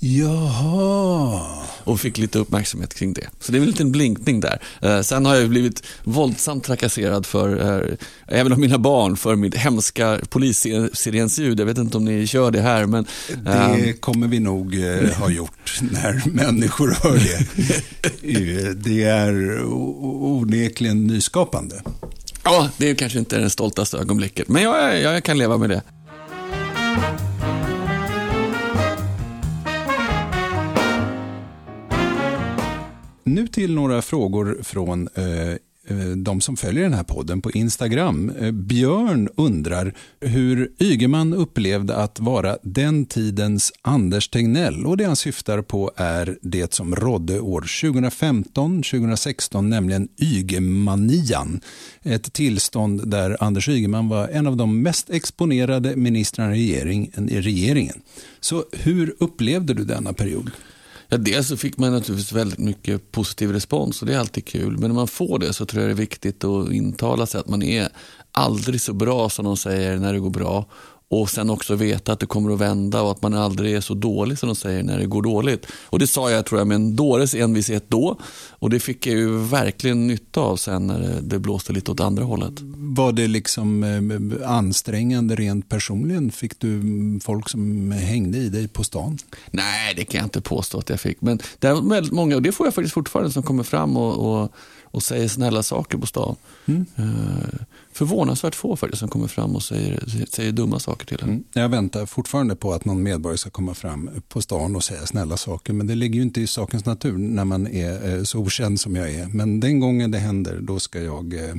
Jaha. 0.05 1.41
Och 1.83 1.99
fick 1.99 2.17
lite 2.17 2.39
uppmärksamhet 2.39 2.93
kring 2.93 3.13
det. 3.13 3.27
Så 3.39 3.51
det 3.51 3.57
är 3.57 3.59
en 3.59 3.67
liten 3.67 3.91
blinkning 3.91 4.39
där. 4.39 4.61
Eh, 4.81 5.01
sen 5.01 5.25
har 5.25 5.35
jag 5.35 5.49
blivit 5.49 5.83
våldsamt 6.03 6.63
trakasserad 6.63 7.25
för, 7.25 7.81
eh, 7.89 7.97
även 8.27 8.51
av 8.51 8.59
mina 8.59 8.77
barn, 8.77 9.17
för 9.17 9.35
mitt 9.35 9.55
hemska 9.55 10.19
polissirensljud. 10.29 11.59
Jag 11.59 11.65
vet 11.65 11.77
inte 11.77 11.97
om 11.97 12.05
ni 12.05 12.27
kör 12.27 12.51
det 12.51 12.61
här, 12.61 12.85
men... 12.85 13.05
Eh, 13.45 13.75
det 13.75 13.93
kommer 13.93 14.27
vi 14.27 14.39
nog 14.39 14.75
eh, 14.75 15.09
ha 15.13 15.29
gjort 15.29 15.79
när 15.81 16.29
människor 16.33 16.97
hör 17.03 17.17
det. 17.17 18.73
det 18.83 19.03
är 19.03 19.63
onekligen 19.63 21.07
nyskapande. 21.07 21.81
Ja, 22.43 22.69
det 22.77 22.89
är 22.89 22.95
kanske 22.95 23.19
inte 23.19 23.37
det 23.37 23.49
stoltaste 23.49 23.97
ögonblicket, 23.97 24.47
men 24.47 24.63
jag, 24.63 25.01
jag 25.01 25.23
kan 25.23 25.37
leva 25.37 25.57
med 25.57 25.69
det. 25.69 25.81
Till 33.53 33.75
några 33.75 34.01
frågor 34.01 34.57
från 34.63 35.09
eh, 35.15 35.49
eh, 35.87 36.07
de 36.17 36.41
som 36.41 36.57
följer 36.57 36.83
den 36.83 36.93
här 36.93 37.03
podden 37.03 37.41
på 37.41 37.51
Instagram. 37.51 38.31
Eh, 38.39 38.51
Björn 38.51 39.29
undrar 39.37 39.93
hur 40.19 40.71
Ygeman 40.79 41.33
upplevde 41.33 41.95
att 41.95 42.19
vara 42.19 42.57
den 42.63 43.05
tidens 43.05 43.71
Anders 43.81 44.29
Tegnell 44.29 44.85
och 44.85 44.97
det 44.97 45.05
han 45.05 45.15
syftar 45.15 45.61
på 45.61 45.91
är 45.95 46.37
det 46.41 46.73
som 46.73 46.95
rådde 46.95 47.39
år 47.39 47.61
2015-2016, 47.61 49.61
nämligen 49.61 50.07
Ygemanian. 50.17 51.61
Ett 52.03 52.33
tillstånd 52.33 53.07
där 53.07 53.43
Anders 53.43 53.69
Ygeman 53.69 54.09
var 54.09 54.27
en 54.27 54.47
av 54.47 54.57
de 54.57 54.81
mest 54.81 55.09
exponerade 55.09 55.95
ministrarna 55.95 56.55
i 56.55 57.09
regeringen. 57.27 58.01
Så 58.39 58.63
hur 58.71 59.15
upplevde 59.19 59.73
du 59.73 59.85
denna 59.85 60.13
period? 60.13 60.51
Ja, 61.13 61.17
dels 61.17 61.47
så 61.47 61.57
fick 61.57 61.77
man 61.77 61.91
naturligtvis 61.91 62.31
väldigt 62.31 62.59
mycket 62.59 63.11
positiv 63.11 63.51
respons 63.51 64.01
och 64.01 64.07
det 64.07 64.13
är 64.13 64.19
alltid 64.19 64.45
kul. 64.45 64.77
Men 64.77 64.89
när 64.89 64.95
man 64.95 65.07
får 65.07 65.39
det 65.39 65.53
så 65.53 65.65
tror 65.65 65.81
jag 65.81 65.89
det 65.89 65.93
är 65.93 66.05
viktigt 66.05 66.43
att 66.43 66.71
intala 66.71 67.25
sig 67.25 67.39
att 67.39 67.47
man 67.47 67.63
är 67.63 67.89
aldrig 68.31 68.81
så 68.81 68.93
bra 68.93 69.29
som 69.29 69.45
de 69.45 69.57
säger 69.57 69.97
när 69.97 70.13
det 70.13 70.19
går 70.19 70.29
bra 70.29 70.65
och 71.07 71.29
sen 71.29 71.49
också 71.49 71.75
veta 71.75 72.13
att 72.13 72.19
det 72.19 72.25
kommer 72.25 72.53
att 72.53 72.59
vända 72.59 73.01
och 73.01 73.11
att 73.11 73.21
man 73.21 73.33
aldrig 73.33 73.73
är 73.73 73.81
så 73.81 73.93
dålig 73.93 74.37
som 74.37 74.49
de 74.49 74.55
säger 74.55 74.83
när 74.83 74.99
det 74.99 75.05
går 75.05 75.21
dåligt. 75.21 75.65
Och 75.71 75.99
det 75.99 76.07
sa 76.07 76.31
jag 76.31 76.45
tror 76.45 76.59
jag 76.59 76.67
med 76.67 76.75
en 76.75 76.95
dåres 76.95 77.35
envishet 77.35 77.85
då 77.87 78.17
och 78.49 78.69
det 78.69 78.79
fick 78.79 79.07
jag 79.07 79.15
ju 79.15 79.37
verkligen 79.37 80.07
nytta 80.07 80.41
av 80.41 80.57
sen 80.57 80.87
när 80.87 81.19
det 81.21 81.39
blåste 81.39 81.73
lite 81.73 81.91
åt 81.91 81.99
andra 81.99 82.23
hållet. 82.23 82.53
Var 82.75 83.11
det 83.11 83.27
liksom 83.27 83.83
eh, 83.83 84.49
ansträngande 84.49 85.35
rent 85.35 85.69
personligen? 85.69 86.31
Fick 86.31 86.59
du 86.59 86.81
folk 87.23 87.49
som 87.49 87.91
hängde 87.91 88.37
i 88.37 88.49
dig 88.49 88.67
på 88.67 88.83
stan? 88.83 89.17
Nej, 89.51 89.93
det 89.95 90.05
kan 90.05 90.17
jag 90.17 90.25
inte 90.25 90.41
påstå 90.41 90.77
att 90.77 90.89
jag 90.89 90.99
fick. 90.99 91.21
Men 91.21 91.39
det 91.59 91.67
är 91.67 91.89
väldigt 91.89 92.13
många, 92.13 92.35
och 92.35 92.41
det 92.41 92.51
får 92.51 92.67
jag 92.67 92.73
faktiskt 92.73 92.93
fortfarande, 92.93 93.31
som 93.31 93.43
kommer 93.43 93.63
fram 93.63 93.97
och, 93.97 94.41
och, 94.41 94.53
och 94.93 95.03
säger 95.03 95.27
snälla 95.27 95.63
saker 95.63 95.97
på 95.97 96.07
stan. 96.07 96.35
Mm. 96.65 96.85
Uh, 96.99 97.61
förvånansvärt 97.91 98.55
få 98.55 98.75
faktiskt 98.75 98.99
som 98.99 99.09
kommer 99.09 99.27
fram 99.27 99.55
och 99.55 99.63
säger, 99.63 100.25
säger 100.29 100.51
dumma 100.51 100.79
saker 100.79 101.05
till 101.05 101.19
en. 101.21 101.29
Mm. 101.29 101.43
Jag 101.53 101.69
väntar 101.69 102.05
fortfarande 102.05 102.55
på 102.55 102.73
att 102.73 102.85
någon 102.85 103.03
medborgare 103.03 103.37
ska 103.37 103.49
komma 103.49 103.73
fram 103.73 104.09
på 104.27 104.41
stan 104.41 104.75
och 104.75 104.83
säga 104.83 105.05
snälla 105.05 105.37
saker. 105.37 105.73
Men 105.73 105.87
det 105.87 105.95
ligger 105.95 106.15
ju 106.15 106.21
inte 106.21 106.41
i 106.41 106.47
sakens 106.47 106.85
natur 106.85 107.17
när 107.17 107.45
man 107.45 107.67
är 107.67 108.17
eh, 108.17 108.23
så 108.23 108.39
okänd 108.39 108.79
som 108.79 108.95
jag 108.95 109.09
är. 109.09 109.27
Men 109.27 109.59
den 109.59 109.79
gången 109.79 110.11
det 110.11 110.19
händer, 110.19 110.59
då 110.61 110.79
ska 110.79 111.01
jag 111.01 111.33
eh, 111.33 111.55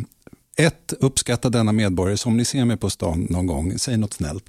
ett, 0.57 0.93
uppskatta 1.01 1.51
denna 1.51 1.73
medborgare. 1.73 2.17
Så 2.17 2.29
om 2.29 2.37
ni 2.37 2.45
ser 2.45 2.65
mig 2.65 2.77
på 2.77 2.91
stan 2.91 3.27
någon 3.31 3.47
gång, 3.47 3.79
säg 3.79 3.97
något 3.97 4.13
snällt. 4.13 4.45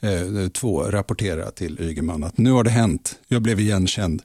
Eh, 0.00 0.48
två, 0.48 0.82
rapportera 0.82 1.50
till 1.50 1.80
Ygeman 1.80 2.24
att 2.24 2.38
nu 2.38 2.50
har 2.50 2.64
det 2.64 2.70
hänt. 2.70 3.18
Jag 3.28 3.42
blev 3.42 3.60
igenkänd. 3.60 4.22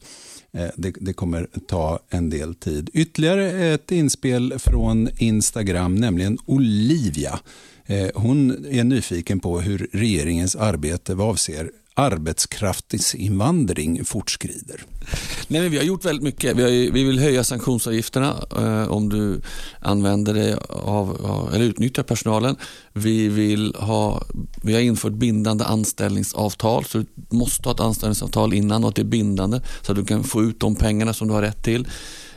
Eh, 0.55 0.69
det, 0.75 0.93
det, 0.99 1.13
kommer 1.13 1.47
ta 1.67 1.99
en 2.09 2.29
del 2.29 2.55
tid. 2.55 2.89
Ytterligare 2.93 3.73
ett 3.73 3.91
inspel 3.91 4.53
från 4.59 5.09
Instagram, 5.17 5.95
nämligen 5.95 6.37
Olivia. 6.45 7.39
Eh, 7.85 8.07
hon 8.15 8.65
är 8.69 8.83
nyfiken 8.83 9.39
på 9.39 9.59
hur 9.59 9.87
regeringens 9.91 10.55
arbete 10.55 11.15
vad 11.15 11.29
avser 11.29 11.71
arbetskraftsinvandring 11.95 14.05
fortskrider? 14.05 14.83
Nej, 15.47 15.61
men 15.61 15.71
vi 15.71 15.77
har 15.77 15.83
gjort 15.83 16.05
väldigt 16.05 16.23
mycket. 16.23 16.57
Vi, 16.57 16.61
har, 16.61 16.69
vi 16.69 17.03
vill 17.03 17.19
höja 17.19 17.43
sanktionsavgifterna 17.43 18.35
eh, 18.57 18.91
om 18.91 19.09
du 19.09 19.41
använder 19.79 20.33
dig 20.33 20.55
av, 20.69 21.49
eller 21.53 21.65
utnyttjar 21.65 22.03
personalen. 22.03 22.55
Vi, 22.93 23.27
vill 23.27 23.75
ha, 23.75 24.23
vi 24.61 24.73
har 24.73 24.81
infört 24.81 25.13
bindande 25.13 25.63
anställningsavtal 25.63 26.85
så 26.85 26.97
du 26.97 27.05
måste 27.29 27.69
ha 27.69 27.73
ett 27.73 27.79
anställningsavtal 27.79 28.53
innan 28.53 28.83
och 28.83 28.89
att 28.89 28.95
det 28.95 29.01
är 29.01 29.03
bindande 29.03 29.61
så 29.81 29.91
att 29.91 29.97
du 29.97 30.05
kan 30.05 30.23
få 30.23 30.43
ut 30.43 30.59
de 30.59 30.75
pengarna 30.75 31.13
som 31.13 31.27
du 31.27 31.33
har 31.33 31.41
rätt 31.41 31.63
till. 31.63 31.87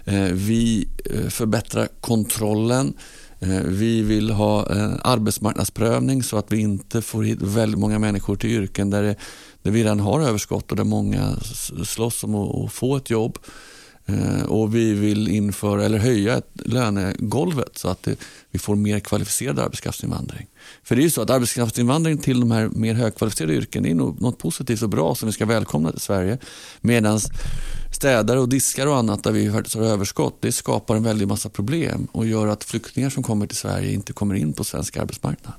Eh, 0.05 0.23
vi 0.33 0.89
eh, 1.05 1.29
förbättrar 1.29 1.89
kontrollen 2.01 2.95
eh, 3.41 3.61
vi 3.65 4.03
vill 4.03 4.31
ha 4.31 4.73
en 4.73 5.01
arbetsmarknadsprövning 5.05 6.23
så 6.23 6.37
att 6.37 6.53
vi 6.53 6.59
inte 6.59 7.03
får 7.03 7.23
hit 7.23 7.39
väldigt 7.43 7.81
många 7.81 7.99
människor 7.99 8.37
till 8.37 8.51
yrken 8.51 8.91
där, 8.91 9.03
det, 9.03 9.17
där 9.69 9.73
vi 9.73 9.85
redan 9.85 10.01
har 10.01 10.21
överskott 10.21 10.71
och 10.71 10.77
där 10.77 10.85
många 10.85 11.37
slåss 11.85 12.25
om 12.25 12.35
att 12.35 12.73
få 12.73 12.97
ett 12.97 13.11
jobb. 13.11 13.39
Eh, 14.07 14.43
och 14.43 14.75
vi 14.75 14.93
vill 14.93 15.29
införa 15.29 15.85
eller 15.85 15.99
höja 15.99 16.43
lönegolvet 16.55 17.79
så 17.79 17.89
att 17.89 18.03
det, 18.03 18.17
vi 18.51 18.59
får 18.59 18.77
mer 18.77 19.01
kvalificerad 19.01 19.59
arbetskraftsinvandring. 19.59 20.47
För 20.83 20.97
det 20.97 21.01
är 21.01 21.05
ju 21.05 21.11
så 21.11 21.23
att 21.23 21.31
arbetskraftsinvandring 21.31 22.19
till 22.19 22.41
de 22.41 22.51
här 22.51 22.69
mer 22.69 22.95
högkvalificerade 22.95 23.55
yrken 23.55 23.87
är 23.87 23.95
något 23.95 24.39
positivt 24.39 24.83
och 24.83 24.89
bra 24.89 25.15
som 25.15 25.27
vi 25.27 25.33
ska 25.33 25.47
välkomna 25.47 25.93
till 25.93 26.01
Sverige. 26.01 26.39
Medan 26.81 27.21
städare 27.95 28.41
och 28.41 28.49
diskar 28.49 28.87
och 28.87 28.97
annat 28.97 29.25
där 29.25 29.33
vi 29.33 29.53
faktiskt 29.53 29.77
har 29.77 29.83
överskott, 29.83 30.37
det 30.41 30.53
skapar 30.53 30.97
en 30.97 31.03
väldig 31.03 31.29
massa 31.29 31.49
problem 31.49 32.09
och 32.13 32.27
gör 32.27 32.47
att 32.47 32.65
flyktingar 32.65 33.11
som 33.11 33.23
kommer 33.23 33.47
till 33.47 33.57
Sverige 33.57 33.93
inte 33.93 34.13
kommer 34.13 34.35
in 34.35 34.53
på 34.53 34.65
svensk 34.65 34.97
arbetsmarknad. 34.97 35.55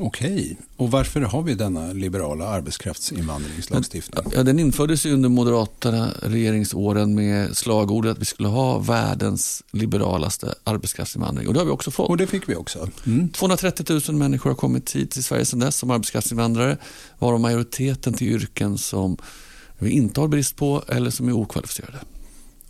Okej, 0.00 0.58
och 0.76 0.90
varför 0.90 1.20
har 1.20 1.42
vi 1.42 1.54
denna 1.54 1.92
liberala 1.92 2.48
arbetskraftsinvandringslagstiftning? 2.48 4.24
Ja, 4.34 4.42
den 4.42 4.58
infördes 4.58 5.06
under 5.06 5.28
Moderaterna 5.28 6.10
regeringsåren 6.22 7.14
med 7.14 7.56
slagordet 7.56 8.12
att 8.12 8.18
vi 8.18 8.24
skulle 8.24 8.48
ha 8.48 8.78
världens 8.78 9.62
liberalaste 9.70 10.54
arbetskraftsinvandring. 10.64 11.48
Och 11.48 11.54
det 11.54 11.60
har 11.60 11.64
vi 11.64 11.70
också 11.70 11.90
fått. 11.90 12.10
Och 12.10 12.16
det 12.16 12.26
fick 12.26 12.48
vi 12.48 12.54
också. 12.54 12.88
Mm. 13.06 13.28
230 13.28 14.00
000 14.08 14.16
människor 14.16 14.50
har 14.50 14.56
kommit 14.56 14.96
hit 14.96 15.10
till 15.10 15.24
Sverige 15.24 15.44
sedan 15.44 15.58
dess 15.58 15.76
som 15.76 15.90
arbetskraftsinvandrare, 15.90 16.76
varav 17.18 17.40
majoriteten 17.40 18.14
till 18.14 18.28
yrken 18.28 18.78
som 18.78 19.16
vi 19.78 19.90
inte 19.90 20.20
har 20.20 20.28
brist 20.28 20.56
på 20.56 20.84
eller 20.88 21.10
som 21.10 21.28
är 21.28 21.32
okvalificerade. 21.32 21.98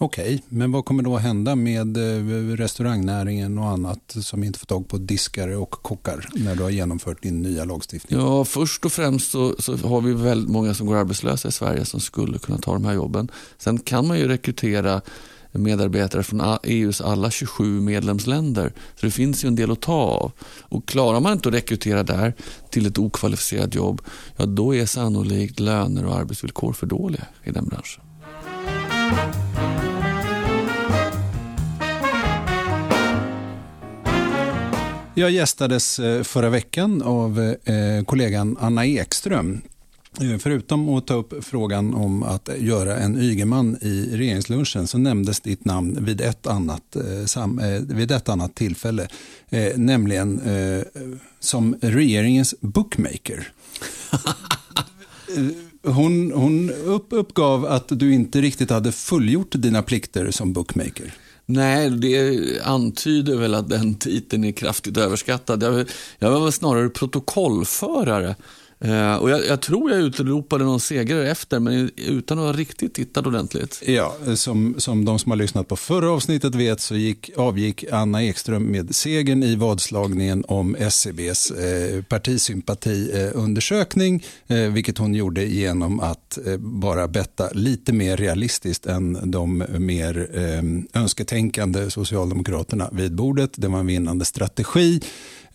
Okej, 0.01 0.43
men 0.49 0.73
vad 0.73 0.85
kommer 0.85 1.03
då 1.03 1.17
att 1.17 1.23
hända 1.23 1.55
med 1.57 1.97
eh, 1.97 2.57
restaurangnäringen 2.57 3.59
och 3.59 3.67
annat 3.67 4.17
som 4.21 4.45
inte 4.45 4.59
får 4.59 4.67
tag 4.67 4.89
på 4.89 4.99
diskare 4.99 5.57
och 5.57 5.71
kockar 5.71 6.29
när 6.35 6.57
du 6.57 6.63
har 6.63 6.71
genomfört 6.71 7.23
din 7.23 7.43
nya 7.43 7.65
lagstiftning? 7.65 8.21
Ja, 8.21 8.45
först 8.45 8.85
och 8.85 8.93
främst 8.93 9.31
så, 9.31 9.55
så, 9.59 9.77
har 9.77 10.01
vi 10.01 10.13
väldigt 10.13 10.51
många 10.51 10.75
som 10.75 10.87
går 10.87 10.97
arbetslösa 10.97 11.49
i 11.49 11.53
Sverige 11.53 11.85
som 11.85 12.01
skulle 12.01 12.39
kunna 12.39 12.59
ta 12.59 12.73
de 12.73 12.85
här 12.85 12.93
jobben. 12.93 13.31
Sen 13.59 13.79
kan 13.79 14.07
man 14.07 14.19
ju 14.19 14.29
rekrytera 14.29 15.01
medarbetare 15.53 16.23
från 16.23 16.59
EUs 16.63 17.01
alla 17.01 17.31
27 17.31 17.81
medlemsländer. 17.81 18.73
Så 18.97 19.07
det 19.07 19.13
finns 19.13 19.45
ju 19.45 19.47
en 19.49 19.57
del 19.57 19.71
att 19.71 19.81
ta 19.81 19.93
av. 19.93 20.33
Och 20.61 20.89
klarar 20.89 21.21
man 21.21 21.33
inte 21.33 21.49
att 21.49 21.55
rekrytera 21.55 22.03
där 22.03 22.35
till 22.71 22.87
ett 22.87 22.99
okvalificerat 22.99 23.75
jobb, 23.75 24.03
ja 24.37 24.47
då 24.47 24.75
är 24.75 24.87
sannolikt 24.87 25.61
löner 25.61 26.07
och 26.07 26.17
arbetsvillkor 26.17 26.73
för 26.73 26.87
dåliga 26.87 27.25
i 27.45 27.51
den 27.51 27.69
branschen. 27.69 28.08
Jag 35.19 35.31
gästades 35.31 35.99
eh, 35.99 36.23
förra 36.23 36.51
veckan 36.51 37.03
av 37.03 37.41
eh, 37.65 38.05
kollegan 38.05 38.57
Anna 38.61 38.87
Ekström. 38.87 39.61
Eh, 40.21 40.39
förutom 40.39 40.89
att 40.89 41.07
ta 41.07 41.15
upp 41.15 41.45
frågan 41.45 41.95
om 41.95 42.23
att 42.23 42.49
göra 42.59 42.97
en 42.97 43.23
Ygeman 43.23 43.79
i 43.81 44.17
regeringslunchen 44.17 44.87
så 44.87 44.99
nämndes 44.99 45.41
ditt 45.41 45.65
namn 45.65 46.05
vid 46.05 46.21
ett 46.21 46.47
annat, 46.47 46.97
vid 47.81 48.11
ett 48.11 48.29
annat 48.29 48.55
tillfälle. 48.55 49.09
Nämligen 49.75 50.41
som 51.41 51.77
regeringens 51.81 52.55
bookmaker. 52.61 53.53
Hon, 55.83 56.33
hon 56.33 56.71
uppgav 57.11 57.67
att 57.67 57.89
du 57.89 58.15
inte 58.15 58.41
riktigt 58.41 58.71
hade 58.71 58.93
fullgjort 58.93 59.53
dina 59.53 59.83
plikter 59.83 60.31
som 60.31 60.53
bookmaker. 60.53 61.15
Nej, 61.51 61.91
det 61.91 62.61
antyder 62.65 63.37
väl 63.37 63.55
att 63.55 63.69
den 63.69 63.95
titeln 63.95 64.45
är 64.45 64.53
kraftigt 64.53 64.97
överskattad. 64.97 65.63
Jag, 65.63 65.89
jag 66.19 66.31
var 66.31 66.41
väl 66.41 66.53
snarare 66.53 66.89
protokollförare 66.89 68.37
Uh, 68.85 69.17
och 69.17 69.31
jag, 69.31 69.47
jag, 69.47 69.61
tror 69.61 69.91
jag 69.91 70.01
utropade 70.01 70.65
någon 70.65 70.81
segrare 70.81 71.31
efter, 71.31 71.61
men 71.61 71.91
utan 71.97 72.39
att 72.39 72.45
ha 72.45 72.53
riktigt 72.53 72.95
tittat 72.95 73.27
ordentligt. 73.27 73.83
Ja, 73.87 74.17
som, 74.35 74.75
som 74.79 75.05
de 75.05 75.19
som 75.19 75.33
har 75.33 75.37
lyssnat 75.37 75.69
på 75.69 75.77
förra 75.77 76.11
avsnittet 76.11 76.55
vet 76.55 76.81
så 76.81 76.97
gick, 76.97 77.31
avgick 77.37 77.85
Anna 77.93 78.25
Ekström 78.25 78.63
med 78.63 78.95
segern 78.95 79.43
i 79.43 79.57
vadslagningen 79.57 80.45
om 80.49 80.77
SCBs 80.79 81.51
eh, 81.51 82.03
partisympatiundersökning, 82.03 84.25
eh, 84.47 84.59
vilket 84.59 84.99
hon 84.99 85.15
gjorde 85.15 85.45
genom 85.45 86.01
att 86.01 86.39
eh, 86.47 86.57
bara 86.57 87.09
betta 87.09 87.49
lite 87.53 87.93
mer 87.93 88.17
realistiskt 88.17 88.87
än 88.87 89.31
de 89.31 89.65
mer 89.79 90.29
eh, 90.35 90.63
önsketänkande 91.03 91.91
socialdemokraterna 91.91 92.89
vid 92.93 93.15
bordet. 93.15 93.51
Det 93.55 93.69
var 93.69 93.79
en 93.79 93.87
vinnande 93.87 94.25
strategi. 94.25 95.01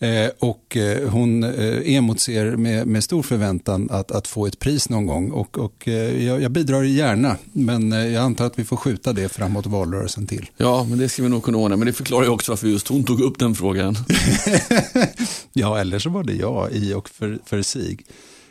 Eh, 0.04 0.30
och 0.38 0.76
eh, 0.76 1.08
hon 1.08 1.44
eh, 1.44 1.94
emotser 1.94 2.56
med, 2.56 2.86
med 2.86 3.04
stor 3.04 3.22
förväntan 3.22 3.88
att, 3.90 4.10
att 4.10 4.28
få 4.28 4.46
ett 4.46 4.58
pris 4.58 4.88
någon 4.88 5.06
gång. 5.06 5.30
Och, 5.30 5.58
och 5.58 5.88
jag, 5.88 6.42
jag, 6.42 6.50
bidrar 6.50 6.82
gärna, 6.82 7.36
men 7.52 7.92
jag 7.92 8.22
antar 8.22 8.46
att 8.46 8.58
vi 8.58 8.64
får 8.64 8.76
skjuta 8.76 9.12
det 9.12 9.28
framåt 9.28 9.66
valrörelsen 9.66 10.26
till. 10.26 10.50
Ja, 10.56 10.86
men 10.88 10.98
det 10.98 11.08
ska 11.08 11.22
vi 11.22 11.28
nog 11.28 11.42
kunna 11.42 11.58
ordna. 11.58 11.76
Men 11.76 11.86
det 11.86 11.92
förklarar 11.92 12.24
ju 12.24 12.30
också 12.30 12.52
varför 12.52 12.66
just 12.66 12.88
hon 12.88 13.04
tog 13.04 13.20
upp 13.20 13.38
den 13.38 13.54
frågan. 13.54 13.96
ja, 15.52 15.78
eller 15.78 15.98
så 15.98 16.10
var 16.10 16.24
det 16.24 16.34
jag 16.34 16.72
i 16.72 16.94
och 16.94 17.08
för, 17.08 17.38
för 17.44 17.62
sig. 17.62 17.98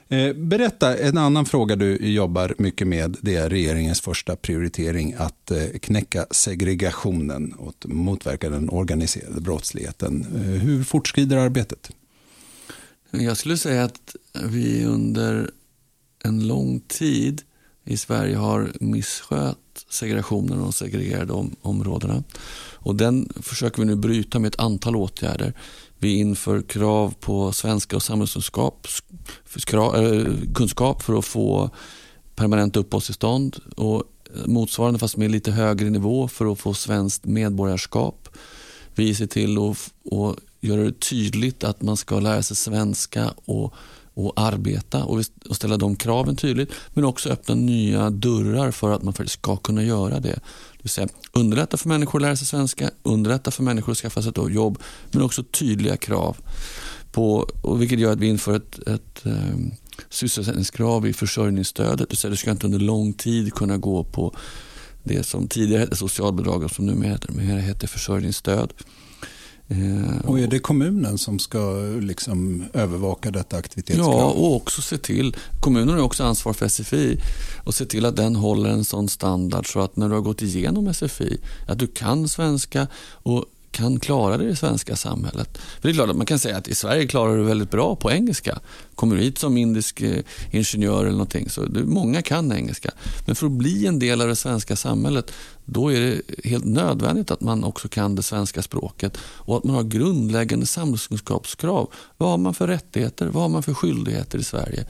Eh, 0.07 0.33
berätta, 0.33 0.97
en 0.97 1.17
annan 1.17 1.45
fråga 1.45 1.75
du 1.75 1.95
jobbar 1.95 2.55
mycket 2.57 2.87
med 2.87 3.17
det 3.21 3.35
är 3.35 3.49
regeringens 3.49 4.01
första 4.01 4.35
prioritering 4.35 5.15
att 5.17 5.51
eh, 5.51 5.65
knäcka 5.81 6.25
segregationen 6.31 7.53
och 7.53 7.85
motverka 7.85 8.49
den 8.49 8.69
organiserade 8.69 9.41
brottsligheten. 9.41 10.25
Eh, 10.35 10.41
hur 10.41 10.83
fortskrider 10.83 11.37
arbetet? 11.37 11.91
Jag 13.11 13.37
skulle 13.37 13.57
säga 13.57 13.83
att 13.83 14.15
vi 14.43 14.85
under 14.85 15.51
en 16.23 16.47
lång 16.47 16.79
tid 16.79 17.41
i 17.85 17.97
Sverige 17.97 18.35
har 18.35 18.71
misskött 18.79 19.85
segregationen 19.89 20.51
och 20.51 20.63
de 20.63 20.73
segregerade 20.73 21.33
områdena. 21.61 22.23
Och 22.73 22.95
den 22.95 23.29
försöker 23.41 23.81
vi 23.81 23.85
nu 23.85 23.95
bryta 23.95 24.39
med 24.39 24.47
ett 24.47 24.59
antal 24.59 24.95
åtgärder. 24.95 25.53
Vi 26.03 26.15
inför 26.15 26.61
krav 26.61 27.13
på 27.19 27.51
svenska 27.51 27.95
och 27.95 28.03
samhällskunskap 28.03 28.87
eh, 29.73 30.25
kunskap 30.53 31.03
för 31.03 31.19
att 31.19 31.25
få 31.25 31.69
permanent 32.35 32.75
uppehållstillstånd 32.75 33.59
och 33.75 34.03
motsvarande 34.45 34.99
fast 34.99 35.17
med 35.17 35.31
lite 35.31 35.51
högre 35.51 35.89
nivå 35.89 36.27
för 36.27 36.51
att 36.51 36.59
få 36.59 36.73
svenskt 36.73 37.25
medborgarskap. 37.25 38.29
Vi 38.95 39.15
ser 39.15 39.27
till 39.27 39.57
att, 39.57 39.93
att 40.13 40.39
göra 40.61 40.83
det 40.83 40.99
tydligt 40.99 41.63
att 41.63 41.81
man 41.81 41.97
ska 41.97 42.19
lära 42.19 42.43
sig 42.43 42.57
svenska 42.57 43.33
och, 43.45 43.73
och 44.13 44.33
arbeta 44.35 45.03
och, 45.03 45.23
och 45.49 45.55
ställa 45.55 45.77
de 45.77 45.95
kraven 45.95 46.35
tydligt. 46.35 46.71
Men 46.89 47.05
också 47.05 47.29
öppna 47.29 47.55
nya 47.55 48.09
dörrar 48.09 48.71
för 48.71 48.91
att 48.91 49.03
man 49.03 49.13
faktiskt 49.13 49.39
ska 49.39 49.57
kunna 49.57 49.83
göra 49.83 50.19
det. 50.19 50.39
Det 50.83 50.85
vill 50.85 50.91
säga 50.91 51.07
underlätta 51.31 51.77
för 51.77 51.89
människor 51.89 52.19
att 52.19 52.21
lära 52.21 52.35
sig 52.35 52.47
svenska, 52.47 52.89
underlätta 53.03 53.51
för 53.51 53.63
människor 53.63 53.91
att 53.91 53.97
skaffa 53.97 54.21
sig 54.21 54.29
ett 54.29 54.53
jobb, 54.53 54.77
men 55.11 55.21
också 55.21 55.43
tydliga 55.43 55.97
krav. 55.97 56.37
På, 57.11 57.49
och 57.61 57.81
vilket 57.81 57.99
gör 57.99 58.11
att 58.11 58.19
vi 58.19 58.27
inför 58.27 58.55
ett, 58.55 58.87
ett 58.87 59.21
um, 59.23 59.71
sysselsättningskrav 60.09 61.07
i 61.07 61.13
försörjningsstödet. 61.13 61.97
Det 61.97 62.05
vill 62.09 62.17
säga, 62.17 62.31
du 62.31 62.37
ska 62.37 62.51
inte 62.51 62.65
under 62.65 62.79
lång 62.79 63.13
tid 63.13 63.53
kunna 63.53 63.77
gå 63.77 64.03
på 64.03 64.35
det 65.03 65.23
som 65.23 65.47
tidigare 65.47 65.79
hette 65.79 65.95
socialbidrag 65.95 66.63
och 66.63 66.71
som 66.71 66.85
numera 66.85 67.59
heter 67.59 67.87
försörjningsstöd. 67.87 68.73
Eh, 69.67 70.25
och 70.25 70.39
är 70.39 70.47
det 70.47 70.59
kommunen 70.59 71.17
som 71.17 71.39
ska 71.39 71.73
liksom 72.01 72.63
övervaka 72.73 73.31
detta 73.31 73.57
aktivitetskrav? 73.57 74.19
Ja, 74.19 74.25
och 74.25 74.55
också 74.55 74.81
se 74.81 74.97
till, 74.97 75.35
kommunen 75.59 75.89
har 75.89 76.01
också 76.03 76.23
ansvar 76.23 76.53
för 76.53 76.67
SFI 76.67 77.17
och 77.63 77.73
se 77.73 77.85
till 77.85 78.05
att 78.05 78.15
den 78.15 78.35
håller 78.35 78.69
en 78.69 78.85
sån 78.85 79.09
standard 79.09 79.73
så 79.73 79.79
att 79.79 79.95
när 79.95 80.09
du 80.09 80.15
har 80.15 80.21
gått 80.21 80.41
igenom 80.41 80.93
SFI, 80.93 81.37
att 81.67 81.79
du 81.79 81.87
kan 81.87 82.29
svenska 82.29 82.87
och 83.07 83.45
kan 83.73 83.99
klara 83.99 84.37
det 84.37 84.43
i 84.43 84.47
det 84.47 84.55
svenska 84.55 84.95
samhället. 84.95 85.57
För 85.57 85.87
det 85.87 85.89
är 85.89 85.93
klart 85.93 86.09
att 86.09 86.15
man 86.15 86.25
kan 86.25 86.39
säga 86.39 86.57
att 86.57 86.67
i 86.67 86.75
Sverige 86.75 87.07
klarar 87.07 87.37
du 87.37 87.43
väldigt 87.43 87.71
bra 87.71 87.95
på 87.95 88.11
engelska. 88.11 88.59
Kommer 88.95 89.15
du 89.15 89.21
hit 89.21 89.37
som 89.37 89.57
indisk 89.57 90.01
eh, 90.01 90.23
ingenjör 90.51 90.99
eller 91.01 91.11
någonting 91.11 91.49
så 91.49 91.65
du, 91.65 91.83
många 91.83 92.21
kan 92.21 92.51
engelska. 92.51 92.91
Men 93.25 93.35
för 93.35 93.45
att 93.45 93.51
bli 93.51 93.85
en 93.85 93.99
del 93.99 94.21
av 94.21 94.27
det 94.27 94.35
svenska 94.35 94.75
samhället 94.75 95.31
då 95.65 95.93
är 95.93 95.99
det 95.99 96.21
helt 96.49 96.65
nödvändigt 96.65 97.31
att 97.31 97.41
man 97.41 97.63
också 97.63 97.87
kan 97.87 98.15
det 98.15 98.23
svenska 98.23 98.61
språket 98.61 99.17
och 99.17 99.57
att 99.57 99.63
man 99.63 99.75
har 99.75 99.83
grundläggande 99.83 100.65
samhällskunskapskrav. 100.65 101.89
Vad 102.17 102.29
har 102.29 102.37
man 102.37 102.53
för 102.53 102.67
rättigheter? 102.67 103.25
Vad 103.25 103.41
har 103.41 103.49
man 103.49 103.63
för 103.63 103.73
skyldigheter 103.73 104.39
i 104.39 104.43
Sverige? 104.43 104.85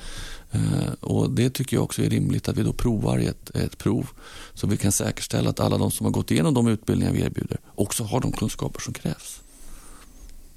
Eh, 0.54 0.94
och 1.00 1.30
Det 1.30 1.50
tycker 1.50 1.78
jag 1.78 1.84
också 1.84 2.04
är 2.04 2.10
rimligt 2.10 2.50
att 2.50 2.58
vi 2.58 2.64
då 2.64 2.74
provar 2.74 3.20
i 3.20 3.26
ett, 3.26 3.50
ett 3.56 3.78
prov 3.78 4.08
så 4.54 4.68
vi 4.68 4.78
kan 4.78 4.92
säkerställa 4.92 5.50
att 5.50 5.60
alla 5.60 5.78
de 5.78 5.92
som 5.92 6.06
har 6.06 6.12
gått 6.12 6.32
igenom 6.32 6.54
de 6.54 6.68
utbildningar 6.68 7.14
vi 7.14 7.22
erbjuder 7.22 7.58
också 7.76 8.04
har 8.04 8.22
de 8.22 8.32
kunskaper 8.32 8.82
som 8.82 8.94
krävs. 8.94 9.40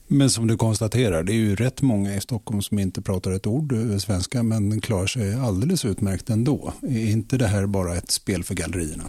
Men 0.08 0.30
som 0.30 0.46
du 0.46 0.56
konstaterar, 0.56 1.22
det 1.22 1.32
är 1.32 1.34
ju 1.34 1.56
rätt 1.56 1.82
många 1.82 2.16
i 2.16 2.20
Stockholm 2.20 2.62
som 2.62 2.78
inte 2.78 3.02
pratar 3.02 3.30
ett 3.30 3.46
ord 3.46 3.74
svenska 3.98 4.42
men 4.42 4.80
klarar 4.80 5.06
sig 5.06 5.34
alldeles 5.34 5.84
utmärkt 5.84 6.30
ändå. 6.30 6.72
Är 6.82 7.10
inte 7.10 7.36
det 7.36 7.46
här 7.46 7.66
bara 7.66 7.96
ett 7.96 8.10
spel 8.10 8.44
för 8.44 8.54
gallerierna? 8.54 9.04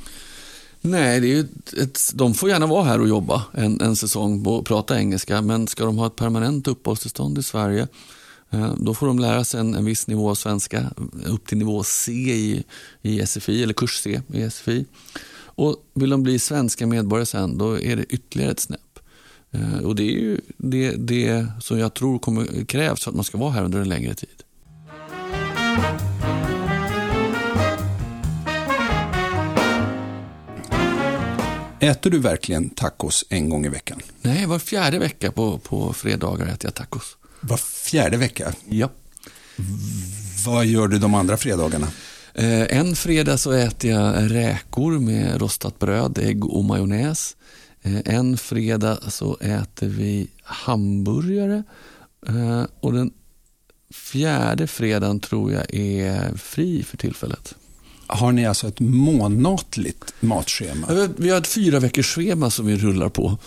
Nej, 0.81 1.19
det 1.19 1.33
är 1.33 1.45
ett, 1.83 2.11
de 2.13 2.33
får 2.33 2.49
gärna 2.49 2.65
vara 2.67 2.83
här 2.83 3.01
och 3.01 3.07
jobba 3.07 3.43
en, 3.53 3.81
en 3.81 3.95
säsong 3.95 4.45
och 4.45 4.65
prata 4.65 4.99
engelska 4.99 5.41
men 5.41 5.67
ska 5.67 5.85
de 5.85 5.97
ha 5.97 6.07
ett 6.07 6.15
permanent 6.15 6.67
uppehållstillstånd 6.67 7.37
i 7.37 7.43
Sverige 7.43 7.81
Eh, 7.81 7.87
då 8.77 8.93
får 8.93 9.07
de 9.07 9.19
lära 9.19 9.43
sig 9.43 9.59
en, 9.59 9.75
en 9.75 9.85
viss 9.85 10.07
nivå 10.07 10.29
av 10.29 10.35
svenska 10.35 10.91
upp 11.25 11.47
till 11.47 11.57
nivå 11.57 11.83
C 11.83 12.11
i, 12.11 12.63
i 13.01 13.27
SFI, 13.27 13.63
eller 13.63 13.73
kurs 13.73 13.99
C 14.03 14.21
i 14.33 14.49
SFI. 14.49 14.85
Och 15.39 15.75
vill 15.93 16.09
de 16.09 16.23
bli 16.23 16.39
svenska 16.39 16.87
medborgare 16.87 17.25
sen, 17.25 17.57
då 17.57 17.79
är 17.79 17.95
det 17.95 18.03
ytterligare 18.03 18.51
ett 18.51 18.59
snäpp. 18.59 18.99
Eh, 19.51 19.79
och 19.79 19.95
det 19.95 20.03
är 20.03 20.19
ju 20.19 20.41
det, 20.57 20.91
det 20.91 21.47
som 21.61 21.79
jag 21.79 21.93
tror 21.93 22.19
kommer 22.19 22.65
krävs 22.65 23.03
för 23.03 23.11
att 23.11 23.15
man 23.15 23.23
ska 23.23 23.37
vara 23.37 23.51
här 23.51 23.63
under 23.63 23.79
en 23.79 23.89
längre 23.89 24.13
tid. 24.13 24.43
Äter 31.79 32.09
du 32.09 32.19
verkligen 32.19 32.69
tacos 32.69 33.25
en 33.29 33.49
gång 33.49 33.65
i 33.65 33.69
veckan? 33.69 33.99
Nej, 34.21 34.45
var 34.45 34.59
fjärde 34.59 34.99
vecka 34.99 35.31
på, 35.31 35.57
på 35.57 35.93
fredagar 35.93 36.45
äter 36.45 36.65
jag 36.65 36.73
tacos. 36.73 37.16
Var 37.41 37.57
fjärde 37.57 38.17
vecka? 38.17 38.53
Ja. 38.69 38.89
Vad 40.45 40.65
gör 40.65 40.87
du 40.87 40.99
de 40.99 41.15
andra 41.15 41.37
fredagarna? 41.37 41.87
Eh, 42.33 42.77
en 42.77 42.95
fredag 42.95 43.37
så 43.37 43.51
äter 43.51 43.91
jag 43.91 44.31
räkor 44.31 44.99
med 44.99 45.41
rostat 45.41 45.79
bröd, 45.79 46.17
ägg 46.17 46.45
och 46.45 46.63
majonnäs. 46.63 47.35
Eh, 47.81 47.99
en 48.05 48.37
fredag 48.37 48.99
så 49.07 49.37
äter 49.37 49.87
vi 49.87 50.27
hamburgare. 50.43 51.63
Eh, 52.27 52.63
och 52.79 52.93
den 52.93 53.11
fjärde 53.93 54.67
fredagen 54.67 55.19
tror 55.19 55.51
jag 55.51 55.75
är 55.75 56.37
fri 56.37 56.83
för 56.83 56.97
tillfället. 56.97 57.55
Har 58.07 58.31
ni 58.31 58.45
alltså 58.45 58.67
ett 58.67 58.79
månatligt 58.79 60.13
matschema? 60.19 61.07
Vi 61.17 61.29
har 61.29 61.37
ett 61.37 61.47
fyra 61.47 61.79
veckors 61.79 62.15
schema 62.15 62.49
som 62.49 62.65
vi 62.65 62.77
rullar 62.77 63.09
på. 63.09 63.37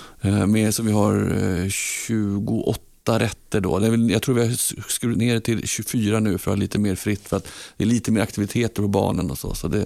Med, 0.46 0.74
som 0.74 0.86
vi 0.86 0.92
har 0.92 1.68
28 1.70 2.89
28 3.10 3.18
rätter 3.18 3.60
då. 3.60 4.10
Jag 4.12 4.22
tror 4.22 4.34
vi 4.34 4.40
har 4.40 4.88
skurit 4.90 5.18
ner 5.18 5.34
det 5.34 5.40
till 5.40 5.68
24 5.68 6.20
nu 6.20 6.38
för 6.38 6.50
att 6.50 6.56
ha 6.56 6.60
lite 6.60 6.78
mer 6.78 6.94
fritt 6.94 7.28
för 7.28 7.36
att 7.36 7.48
det 7.76 7.84
är 7.84 7.88
lite 7.88 8.12
mer 8.12 8.20
aktiviteter 8.20 8.82
på 8.82 8.88
barnen 8.88 9.30
och 9.30 9.38
så. 9.38 9.54
Så 9.54 9.68
det, 9.68 9.84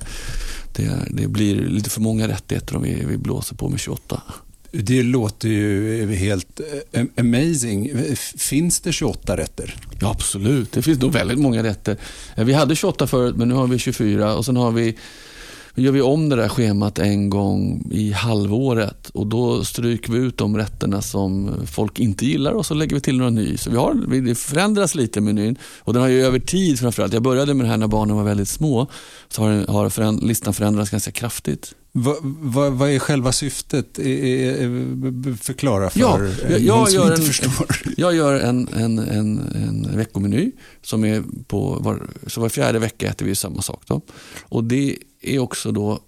det, 0.73 0.99
det 1.11 1.29
blir 1.29 1.55
lite 1.55 1.91
för 1.91 2.01
många 2.01 2.29
rättigheter 2.29 2.77
om 2.77 2.83
vi, 2.83 3.05
vi 3.05 3.17
blåser 3.17 3.57
på 3.57 3.69
med 3.69 3.81
28. 3.81 4.23
Det 4.71 5.03
låter 5.03 5.49
ju 5.49 6.15
helt 6.15 6.61
eh, 6.93 7.05
amazing. 7.17 7.91
Finns 8.37 8.81
det 8.81 8.93
28 8.93 9.37
rätter? 9.37 9.77
Ja, 10.01 10.11
absolut. 10.11 10.73
Det 10.73 10.83
finns 10.83 11.01
nog 11.01 11.13
väldigt 11.13 11.39
många 11.39 11.63
rätter. 11.63 11.97
Vi 12.37 12.53
hade 12.53 12.77
28 12.77 13.07
förut, 13.07 13.37
men 13.37 13.49
nu 13.49 13.55
har 13.55 13.67
vi 13.67 13.79
24 13.79 14.35
och 14.35 14.45
sen 14.45 14.57
har 14.57 14.71
vi 14.71 14.97
gör 15.75 15.93
vi 15.93 16.03
om 16.03 16.29
det 16.29 16.37
där 16.37 16.49
schemat 16.49 16.99
en 16.99 17.31
gång 17.31 17.89
i 17.93 18.13
halvåret 18.13 19.11
och 19.11 19.27
då 19.27 19.65
stryker 19.65 20.13
vi 20.13 20.19
ut 20.19 20.37
de 20.37 20.57
rätterna 20.57 21.03
som 21.03 21.51
folk 21.67 21.99
inte 21.99 22.27
gillar 22.27 22.53
och 22.53 22.67
så 22.67 22.75
lägger 22.75 22.95
vi 22.95 23.01
till 23.01 23.19
några 23.19 23.31
ny. 23.31 23.57
Så 23.57 23.71
vi 23.71 23.77
har, 23.77 23.95
det 24.27 24.35
förändras 24.35 24.95
lite 24.95 25.21
menyn 25.21 25.57
och 25.79 25.93
den 25.93 26.03
har 26.03 26.09
ju 26.09 26.25
över 26.25 26.39
tid 26.39 26.79
framförallt. 26.81 27.13
Jag 27.13 27.23
började 27.23 27.55
med 27.55 27.67
det 27.67 27.71
här 27.71 27.77
när 27.77 27.87
barnen 27.87 28.17
var 28.17 28.25
väldigt 28.25 28.49
små. 28.49 28.87
Så 29.29 29.43
har, 29.43 29.67
har 29.67 29.91
föränd, 29.91 30.23
listan 30.23 30.55
förändrats 30.55 30.91
ganska 30.91 31.11
kraftigt. 31.11 31.75
Va, 31.97 32.17
va, 32.23 32.71
vad 32.71 32.91
är 32.91 32.99
själva 32.99 33.33
syftet? 33.33 33.87
Förklara 35.41 35.91
för 35.91 36.01
Ja, 36.01 36.21
jag, 36.51 36.61
jag, 36.61 36.91
som 36.91 37.03
inte 37.03 37.15
en, 37.15 37.23
förstår. 37.23 37.67
jag 37.97 38.15
gör 38.15 38.41
en, 38.41 38.69
en, 38.77 38.99
en, 38.99 39.39
en 39.39 39.97
veckomeny 39.97 40.53
som 40.83 41.05
är 41.05 41.23
på 41.47 41.79
var, 41.81 42.03
så 42.27 42.41
var 42.41 42.49
fjärde 42.49 42.79
vecka 42.79 43.09
äter 43.09 43.27
vi 43.27 43.35
samma 43.35 43.63
sak. 43.63 43.83
Då. 43.87 44.01
Och 44.43 44.65
det 44.65 44.97
är 45.25 45.39
också 45.39 45.73
då 45.73 45.99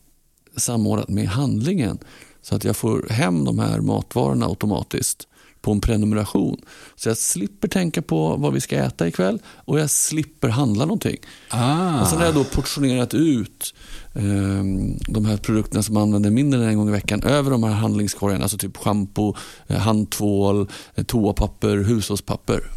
samordnat 0.56 1.08
med 1.08 1.28
handlingen. 1.28 1.98
Så 2.42 2.54
att 2.54 2.64
jag 2.64 2.76
får 2.76 3.06
hem 3.10 3.44
de 3.44 3.58
här 3.58 3.80
matvarorna 3.80 4.46
automatiskt 4.46 5.28
på 5.66 5.72
en 5.72 5.80
prenumeration. 5.80 6.60
Så 6.96 7.08
jag 7.08 7.18
slipper 7.18 7.68
tänka 7.68 8.02
på 8.02 8.36
vad 8.36 8.52
vi 8.52 8.60
ska 8.60 8.76
äta 8.76 9.08
ikväll 9.08 9.38
och 9.54 9.80
jag 9.80 9.90
slipper 9.90 10.48
handla 10.48 10.84
någonting. 10.84 11.16
Ah. 11.50 12.00
Och 12.00 12.06
sen 12.06 12.18
har 12.18 12.24
jag 12.24 12.34
då 12.34 12.44
portionerat 12.44 13.14
ut 13.14 13.74
eh, 14.14 14.64
de 15.08 15.24
här 15.24 15.36
produkterna 15.36 15.82
som 15.82 15.94
man 15.94 16.02
använder 16.02 16.30
mindre 16.30 16.62
än 16.62 16.68
en 16.68 16.78
gång 16.78 16.88
i 16.88 16.92
veckan 16.92 17.22
över 17.22 17.50
de 17.50 17.62
här 17.62 17.72
handlingskorgarna. 17.72 18.42
Alltså 18.42 18.58
typ 18.58 18.76
shampoo, 18.76 19.36
eh, 19.66 19.76
handtvål, 19.76 20.68
eh, 20.94 21.04
toapapper, 21.04 21.76
hushållspapper. 21.76 22.70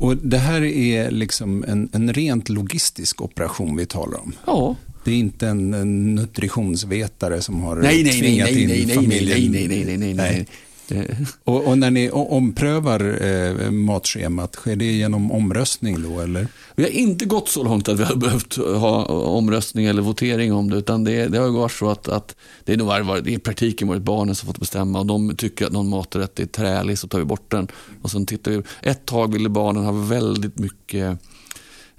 Och 0.00 0.16
det 0.16 0.38
här 0.38 0.62
är 0.62 1.10
liksom 1.10 1.64
en, 1.68 1.88
en 1.92 2.12
rent 2.12 2.48
logistisk 2.48 3.22
operation 3.22 3.76
vi 3.76 3.86
talar 3.86 4.20
om. 4.20 4.32
Ja. 4.46 4.76
Det 5.04 5.10
är 5.10 5.16
inte 5.16 5.48
en, 5.48 5.74
en 5.74 6.14
nutritionsvetare 6.14 7.40
som 7.42 7.60
har 7.62 7.76
Nej, 7.76 7.82
nej, 7.82 8.02
nej, 8.04 8.20
tvingat 8.20 8.48
nej, 8.52 8.62
in 8.62 8.68
nej, 8.68 8.76
nej, 8.78 8.86
nej, 8.86 8.94
familjen. 8.96 9.52
nej, 9.52 9.68
nej, 9.68 9.84
nej, 9.98 10.14
nej, 10.14 10.14
nej. 10.14 10.46
Eh, 10.92 11.16
Och, 11.44 11.64
och 11.66 11.78
när 11.78 11.90
ni 11.90 12.10
omprövar 12.10 13.24
eh, 13.26 13.70
matschemat, 13.70 14.54
sker 14.54 14.76
det 14.76 14.84
genom 14.84 15.32
omröstning 15.32 16.02
då 16.02 16.20
eller? 16.20 16.46
Vi 16.76 16.82
har 16.82 16.90
inte 16.90 17.24
gått 17.24 17.48
så 17.48 17.62
långt 17.64 17.88
att 17.88 18.00
vi 18.00 18.04
har 18.04 18.16
behövt 18.16 18.56
ha 18.56 19.04
omröstning 19.04 19.86
eller 19.86 20.02
votering 20.02 20.52
om 20.52 20.70
det. 20.70 20.76
Utan 20.76 21.04
det, 21.04 21.26
det 21.28 21.38
har 21.38 21.48
varit 21.48 21.72
så 21.72 21.88
att, 21.90 22.08
att 22.08 22.36
det 22.64 22.72
är 22.72 22.76
nog 22.76 22.86
varit- 22.86 23.26
i 23.26 23.38
praktiken 23.38 23.88
varit 23.88 24.02
barnen 24.02 24.34
som 24.34 24.46
fått 24.46 24.58
bestämma. 24.58 25.00
Och 25.00 25.06
de 25.06 25.36
tycker 25.36 25.66
att 25.66 25.72
någon 25.72 25.88
maträtt 25.88 26.40
är 26.40 26.46
trälig 26.46 26.98
så 26.98 27.08
tar 27.08 27.18
vi 27.18 27.24
bort 27.24 27.50
den. 27.50 27.68
Och 28.02 28.10
sen 28.10 28.26
tittar 28.26 28.50
vi. 28.50 28.62
Ett 28.82 29.06
tag 29.06 29.32
ville 29.32 29.48
barnen 29.48 29.84
ha 29.84 29.92
väldigt 29.92 30.58
mycket 30.58 31.18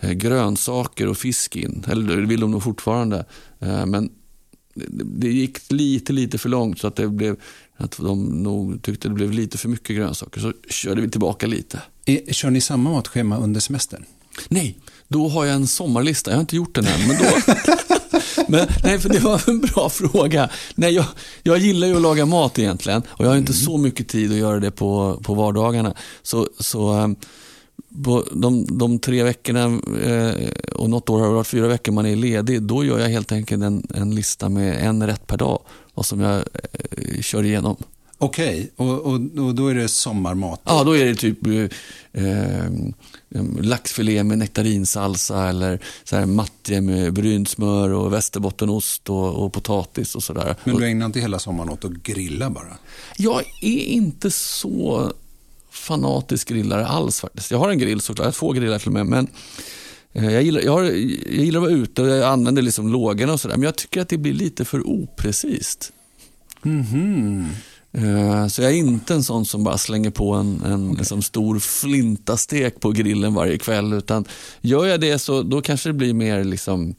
grönsaker 0.01 1.07
och 1.07 1.17
fisk 1.17 1.55
in. 1.55 1.85
Eller 1.87 2.17
det 2.17 2.27
vill 2.27 2.39
de 2.39 2.51
nog 2.51 2.63
fortfarande. 2.63 3.25
Eh, 3.59 3.85
Men 3.85 4.09
det, 5.03 5.27
gick 5.27 5.71
lite, 5.71 6.13
lite 6.13 6.37
för 6.37 6.49
långt 6.49 6.79
så 6.79 6.87
att 6.87 6.95
det 6.95 7.07
blev 7.07 7.35
att 7.77 7.97
de 7.97 8.43
nog 8.43 8.81
tyckte 8.81 9.07
det 9.07 9.13
blev 9.13 9.31
lite 9.31 9.57
för 9.57 9.69
mycket 9.69 9.95
grönsaker. 9.95 10.41
Så 10.41 10.53
körde 10.69 11.01
vi 11.01 11.09
tillbaka 11.09 11.47
lite. 11.47 11.81
Kör 12.31 12.49
ni 12.49 12.61
samma 12.61 12.91
matschema 12.91 13.37
under 13.37 13.59
semestern? 13.59 14.05
Nej, 14.49 14.77
då 15.07 15.27
har 15.27 15.45
jag 15.45 15.55
en 15.55 15.67
sommarlista. 15.67 16.31
Jag 16.31 16.37
har 16.37 16.41
inte 16.41 16.55
gjort 16.55 16.75
den 16.75 16.85
än. 16.85 17.07
Men 17.07 17.17
då... 17.17 17.53
men, 18.47 18.67
nej, 18.83 18.99
för 18.99 19.09
det 19.09 19.19
var 19.19 19.49
en 19.49 19.59
bra 19.59 19.89
fråga. 19.89 20.49
Nej, 20.75 20.93
jag, 20.93 21.05
jag 21.43 21.57
gillar 21.57 21.87
ju 21.87 21.95
att 21.95 22.01
laga 22.01 22.25
mat 22.25 22.59
egentligen. 22.59 23.03
Och 23.07 23.25
jag 23.25 23.29
har 23.29 23.37
inte 23.37 23.53
så 23.53 23.77
mycket 23.77 24.07
tid 24.07 24.31
att 24.31 24.37
göra 24.37 24.59
det 24.59 24.71
på, 24.71 25.21
på 25.23 25.33
vardagarna. 25.33 25.93
Så, 26.23 26.47
så 26.59 26.89
ehm, 26.89 27.15
de, 28.31 28.65
de 28.77 28.99
tre 28.99 29.23
veckorna 29.23 29.79
eh, 30.03 30.49
och 30.75 30.89
något 30.89 31.09
år 31.09 31.19
har 31.19 31.27
det 31.27 31.33
varit 31.33 31.47
fyra 31.47 31.67
veckor 31.67 31.91
man 31.91 32.05
är 32.05 32.15
ledig. 32.15 32.61
Då 32.61 32.83
gör 32.83 32.99
jag 32.99 33.09
helt 33.09 33.31
enkelt 33.31 33.63
en, 33.63 33.87
en 33.95 34.15
lista 34.15 34.49
med 34.49 34.87
en 34.87 35.07
rätt 35.07 35.27
per 35.27 35.37
dag. 35.37 35.59
Och 35.93 36.05
som 36.05 36.19
jag 36.19 36.35
eh, 36.37 37.21
kör 37.21 37.43
igenom. 37.43 37.75
Okej, 38.17 38.71
och, 38.75 38.99
och, 38.99 39.13
och 39.13 39.55
då 39.55 39.67
är 39.67 39.75
det 39.75 39.87
sommarmat? 39.87 40.61
Ja, 40.63 40.83
då 40.83 40.97
är 40.97 41.05
det 41.05 41.15
typ 41.15 41.47
eh, 41.47 42.25
eh, 42.25 42.71
laxfilé 43.59 44.23
med 44.23 44.37
nektarinsalsa 44.37 45.49
eller 45.49 45.79
så 46.03 46.15
här 46.15 46.25
matje 46.25 46.81
med 46.81 47.13
brynt 47.13 47.49
smör 47.49 47.89
och 47.89 48.13
västerbottenost 48.13 49.09
och, 49.09 49.45
och 49.45 49.53
potatis 49.53 50.15
och 50.15 50.23
sådär. 50.23 50.55
Men 50.63 50.75
du 50.75 50.85
ägnar 50.85 51.05
inte 51.05 51.19
hela 51.19 51.39
sommaren 51.39 51.69
åt 51.69 51.85
att 51.85 51.91
grilla 51.91 52.49
bara? 52.49 52.77
Jag 53.17 53.43
är 53.61 53.83
inte 53.83 54.31
så 54.31 55.11
fanatisk 55.71 56.49
grillare 56.49 56.85
alls 56.87 57.19
faktiskt. 57.21 57.51
Jag 57.51 57.57
har 57.57 57.69
en 57.69 57.77
grill 57.79 58.01
såklart, 58.01 58.25
jag 58.25 58.27
har 58.27 58.31
två 58.33 58.51
grillar 58.51 58.79
till 58.79 58.87
och 58.87 58.93
med. 58.93 59.05
Men 59.05 59.27
eh, 60.13 60.33
jag 60.33 60.43
gillar, 60.43 60.61
jag, 60.61 60.71
har, 60.71 60.83
jag 60.83 60.91
gillar 61.45 61.59
att 61.59 61.67
vara 61.67 61.73
ute 61.73 62.01
och 62.01 62.07
jag 62.07 62.23
använder 62.23 62.61
liksom 62.61 62.91
lågorna 62.91 63.33
och 63.33 63.39
sådär. 63.39 63.55
Men 63.55 63.63
jag 63.63 63.75
tycker 63.75 64.01
att 64.01 64.09
det 64.09 64.17
blir 64.17 64.33
lite 64.33 64.65
för 64.65 64.87
oprecist. 64.87 65.91
Mhm. 66.61 67.47
Eh, 67.93 68.47
Så 68.47 68.61
jag 68.61 68.71
är 68.71 68.75
inte 68.75 69.13
en 69.13 69.23
sån 69.23 69.45
som 69.45 69.63
bara 69.63 69.77
slänger 69.77 70.09
på 70.09 70.33
en, 70.33 70.61
en 70.65 70.93
liksom 70.93 71.21
stor 71.21 71.59
flintastek 71.59 72.79
på 72.79 72.91
grillen 72.91 73.33
varje 73.33 73.57
kväll. 73.57 73.93
Utan 73.93 74.25
gör 74.61 74.85
jag 74.85 75.01
det 75.01 75.19
så 75.19 75.41
då 75.43 75.61
kanske 75.61 75.89
det 75.89 75.93
blir 75.93 76.13
mer 76.13 76.43
liksom 76.43 76.95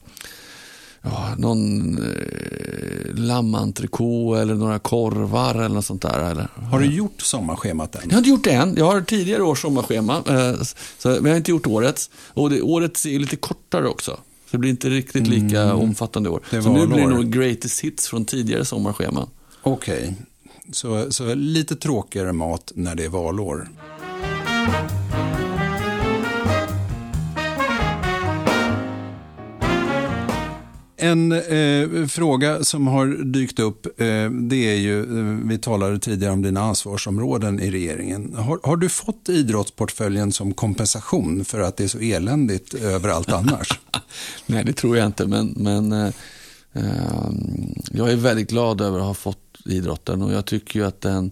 ja, 1.03 1.35
någon 1.39 1.99
eh, 1.99 3.15
lammentrikå 3.15 4.35
eller 4.35 4.55
några 4.55 4.79
korvar 4.79 5.55
eller 5.55 5.75
något 5.75 5.85
sånt 5.87 6.03
där. 6.03 6.31
Eller, 6.31 6.49
Har 6.71 6.81
du 6.81 6.87
gjort 6.87 7.23
sommarschemat 7.23 7.95
än? 7.95 8.01
jag 8.05 8.13
har 8.13 8.19
inte 8.19 8.31
gjort 8.31 8.45
det 8.45 8.53
än. 8.53 8.75
Jag 8.77 8.85
har 8.85 9.01
tidigare 9.01 9.43
års 9.43 9.63
sommarschema, 9.63 10.17
eh, 10.17 10.63
så, 10.99 11.09
men 11.09 11.25
jag 11.25 11.31
har 11.31 11.37
inte 11.37 11.51
gjort 11.51 11.67
årets. 11.67 12.11
Och 12.35 12.51
det, 12.51 12.63
årets 12.63 13.07
är 13.07 13.19
lite 13.19 13.37
kortare 13.37 13.89
också. 13.89 14.11
Så 14.11 14.57
det 14.57 14.59
blir 14.59 14.71
inte 14.71 14.91
riktigt 14.91 15.27
lika 15.27 15.75
omfattande 15.75 16.29
i 16.29 16.33
år. 16.33 16.43
Det 16.51 16.63
så 16.63 16.73
nu 16.73 16.87
blir 16.87 17.01
det 17.01 17.15
nog 17.15 17.33
greatest 17.33 17.81
hits 17.81 18.09
från 18.09 18.25
tidigare 18.25 18.65
sommarscheman. 18.65 19.29
Okej, 19.63 20.15
så, 20.73 21.13
så 21.13 21.35
lite 21.35 21.77
tråkigare 21.77 22.33
mat 22.33 22.73
när 22.75 22.95
det 22.95 23.05
är 23.05 23.09
valår. 23.09 23.69
En 31.03 31.33
eh, 31.33 32.07
fråga 32.07 32.65
som 32.65 32.87
har 32.87 33.07
dykt 33.07 33.59
upp, 33.59 33.87
eh, 34.01 34.31
det 34.31 34.57
är 34.57 34.77
ju, 34.77 35.01
eh, 35.01 35.49
vi 35.49 35.59
talade 35.59 35.99
tidigare 35.99 36.33
om 36.33 36.43
dina 36.43 36.61
ansvarsområden 36.61 37.61
i 37.61 37.71
regeringen. 37.71 38.35
Har, 38.35 38.61
har 38.63 38.77
du 38.77 38.89
fått 38.89 39.29
idrottsportföljen 39.29 40.33
som 40.33 40.55
kompensation 40.55 41.45
för 41.45 41.61
att 41.61 41.77
det 41.77 41.85
är 41.85 41.89
så 41.89 41.99
eländigt 41.99 42.75
överallt 42.75 43.33
annars? 43.33 43.81
Nej, 44.47 44.65
det 44.65 44.73
tror 44.73 44.97
jag 44.97 45.07
inte. 45.07 45.27
Men, 45.27 45.55
men 45.57 45.93
eh, 45.93 46.13
eh, 46.73 47.31
jag 47.91 48.13
är 48.13 48.17
väldigt 48.17 48.51
glad 48.51 48.81
över 48.81 48.99
att 48.99 49.07
ha 49.07 49.15
fått 49.15 49.59
idrotten 49.65 50.23
och 50.23 50.33
jag 50.33 50.47
tycker 50.47 50.81
ju 50.81 50.87
att 50.87 51.01
den 51.01 51.31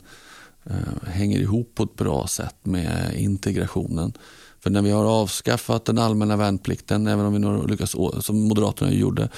eh, 0.64 1.08
hänger 1.10 1.38
ihop 1.38 1.72
på 1.74 1.82
ett 1.82 1.96
bra 1.96 2.26
sätt 2.26 2.56
med 2.62 3.14
integrationen. 3.16 4.12
För 4.60 4.70
när 4.70 4.82
vi 4.82 4.90
har 4.90 5.04
avskaffat 5.04 5.84
den 5.84 5.98
allmänna 5.98 6.36
värnplikten, 6.36 7.06
även 7.06 7.26
om 7.26 7.32
vi 7.32 7.38
nu 7.38 7.46
har 7.46 7.68
lyckats, 7.68 7.96
som 8.20 8.40
Moderaterna 8.48 8.92
gjorde, 8.92 9.28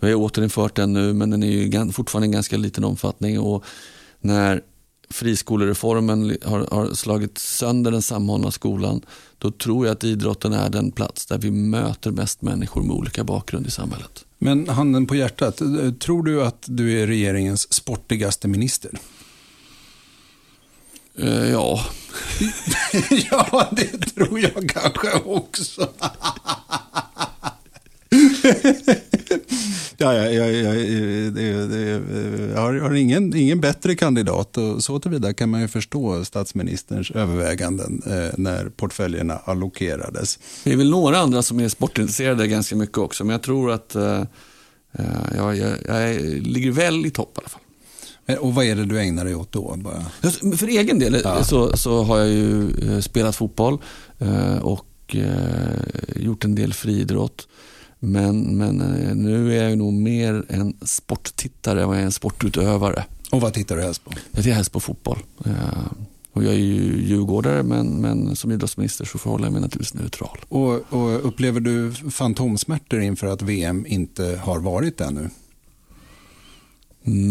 vi 0.00 0.12
har 0.12 0.14
återinfört 0.14 0.74
den 0.74 0.92
nu, 0.92 1.12
men 1.12 1.30
den 1.30 1.42
är 1.42 1.46
ju 1.46 1.92
fortfarande 1.92 2.28
i 2.28 2.30
ganska 2.30 2.56
liten 2.56 2.84
omfattning. 2.84 3.40
Och 3.40 3.64
när 4.20 4.62
friskolereformen 5.10 6.36
har, 6.44 6.68
har 6.70 6.94
slagit 6.94 7.38
sönder 7.38 7.90
den 7.90 8.02
sammanhållna 8.02 8.50
skolan, 8.50 9.00
då 9.38 9.50
tror 9.50 9.86
jag 9.86 9.92
att 9.92 10.04
idrotten 10.04 10.52
är 10.52 10.70
den 10.70 10.90
plats 10.90 11.26
där 11.26 11.38
vi 11.38 11.50
möter 11.50 12.10
mest 12.10 12.42
människor 12.42 12.82
med 12.82 12.96
olika 12.96 13.24
bakgrund 13.24 13.66
i 13.66 13.70
samhället. 13.70 14.24
Men 14.38 14.68
handen 14.68 15.06
på 15.06 15.14
hjärtat, 15.14 15.56
tror 16.00 16.22
du 16.22 16.44
att 16.44 16.64
du 16.66 17.00
är 17.02 17.06
regeringens 17.06 17.72
sportigaste 17.72 18.48
minister? 18.48 18.90
Eh, 21.18 21.50
ja, 21.50 21.80
ja, 23.30 23.68
det 23.72 24.14
tror 24.14 24.40
jag 24.40 24.70
kanske 24.70 25.12
också. 25.24 25.88
ja, 29.96 30.14
ja, 30.14 30.30
ja, 30.30 30.46
ja, 30.46 30.72
det, 31.30 31.66
det, 31.66 32.02
jag 32.54 32.60
har, 32.60 32.74
jag 32.74 32.84
har 32.84 32.94
ingen, 32.94 33.36
ingen 33.36 33.60
bättre 33.60 33.94
kandidat 33.94 34.56
och 34.56 34.84
så 34.84 34.98
tillvida 34.98 35.34
kan 35.34 35.50
man 35.50 35.60
ju 35.60 35.68
förstå 35.68 36.24
statsministerns 36.24 37.10
överväganden 37.10 38.02
eh, 38.06 38.34
när 38.36 38.68
portföljerna 38.68 39.38
allokerades. 39.44 40.38
det 40.64 40.72
är 40.72 40.76
väl 40.76 40.90
några 40.90 41.18
andra 41.18 41.42
som 41.42 41.60
är 41.60 41.68
sportintresserade 41.68 42.46
ganska 42.46 42.76
mycket 42.76 42.98
också, 42.98 43.24
men 43.24 43.32
jag 43.32 43.42
tror 43.42 43.70
att 43.72 43.94
eh, 43.94 44.20
eh, 44.92 45.36
jag, 45.36 45.56
jag, 45.56 45.78
jag 45.88 46.20
ligger 46.46 46.70
väl 46.70 47.06
i 47.06 47.10
topp 47.10 47.38
i 47.38 47.40
alla 47.40 47.48
fall. 47.48 47.60
Eh, 48.26 48.36
Och 48.36 48.54
vad 48.54 48.64
är 48.64 48.76
det 48.76 48.84
du 48.84 49.00
ägnar 49.00 49.24
dig 49.24 49.34
åt 49.34 49.52
då? 49.52 49.76
Bara? 49.76 50.04
För 50.56 50.66
egen 50.68 50.98
del 50.98 51.20
Ja. 51.24 51.44
så, 51.44 51.76
så 51.76 52.02
har 52.02 52.18
jag 52.18 52.28
ju 52.28 52.70
eh, 52.92 53.00
spelat 53.00 53.36
fotboll 53.36 53.78
eh, 54.18 54.56
och 54.58 55.16
gjort 56.16 56.44
en 56.44 56.54
del 56.54 56.72
friidrott. 56.74 57.48
Men, 57.98 58.40
men 58.58 58.76
nu 59.14 59.58
är 59.58 59.68
jag 59.68 59.78
nog 59.78 59.92
mer 59.92 60.44
en 60.48 60.76
sporttittare 60.82 61.82
än 61.82 61.92
en 61.92 62.12
sportutövare. 62.12 63.04
Och 63.30 63.40
vad 63.40 63.52
tittar 63.54 63.76
du 63.76 63.82
helst 63.82 64.04
på? 64.04 64.12
Jag 64.30 64.44
tittar 64.44 64.56
helst 64.56 64.72
på 64.72 64.80
fotboll. 64.80 65.18
Och 66.32 66.44
jag 66.44 66.52
är 66.54 66.58
ju 66.58 67.02
djurgårdare 67.02 67.62
men, 67.62 67.86
men 67.86 68.36
som 68.36 68.52
idrottsminister 68.52 69.04
så 69.04 69.18
förhåller 69.18 69.44
jag 69.44 69.52
mig 69.52 69.62
naturligtvis 69.62 69.94
neutral. 70.02 70.38
Och, 70.48 70.92
och 70.92 71.26
upplever 71.28 71.60
du 71.60 71.92
fantomsmärtor 72.10 73.00
inför 73.00 73.26
att 73.26 73.42
VM 73.42 73.86
inte 73.88 74.40
har 74.44 74.58
varit 74.60 75.00
ännu? 75.00 75.30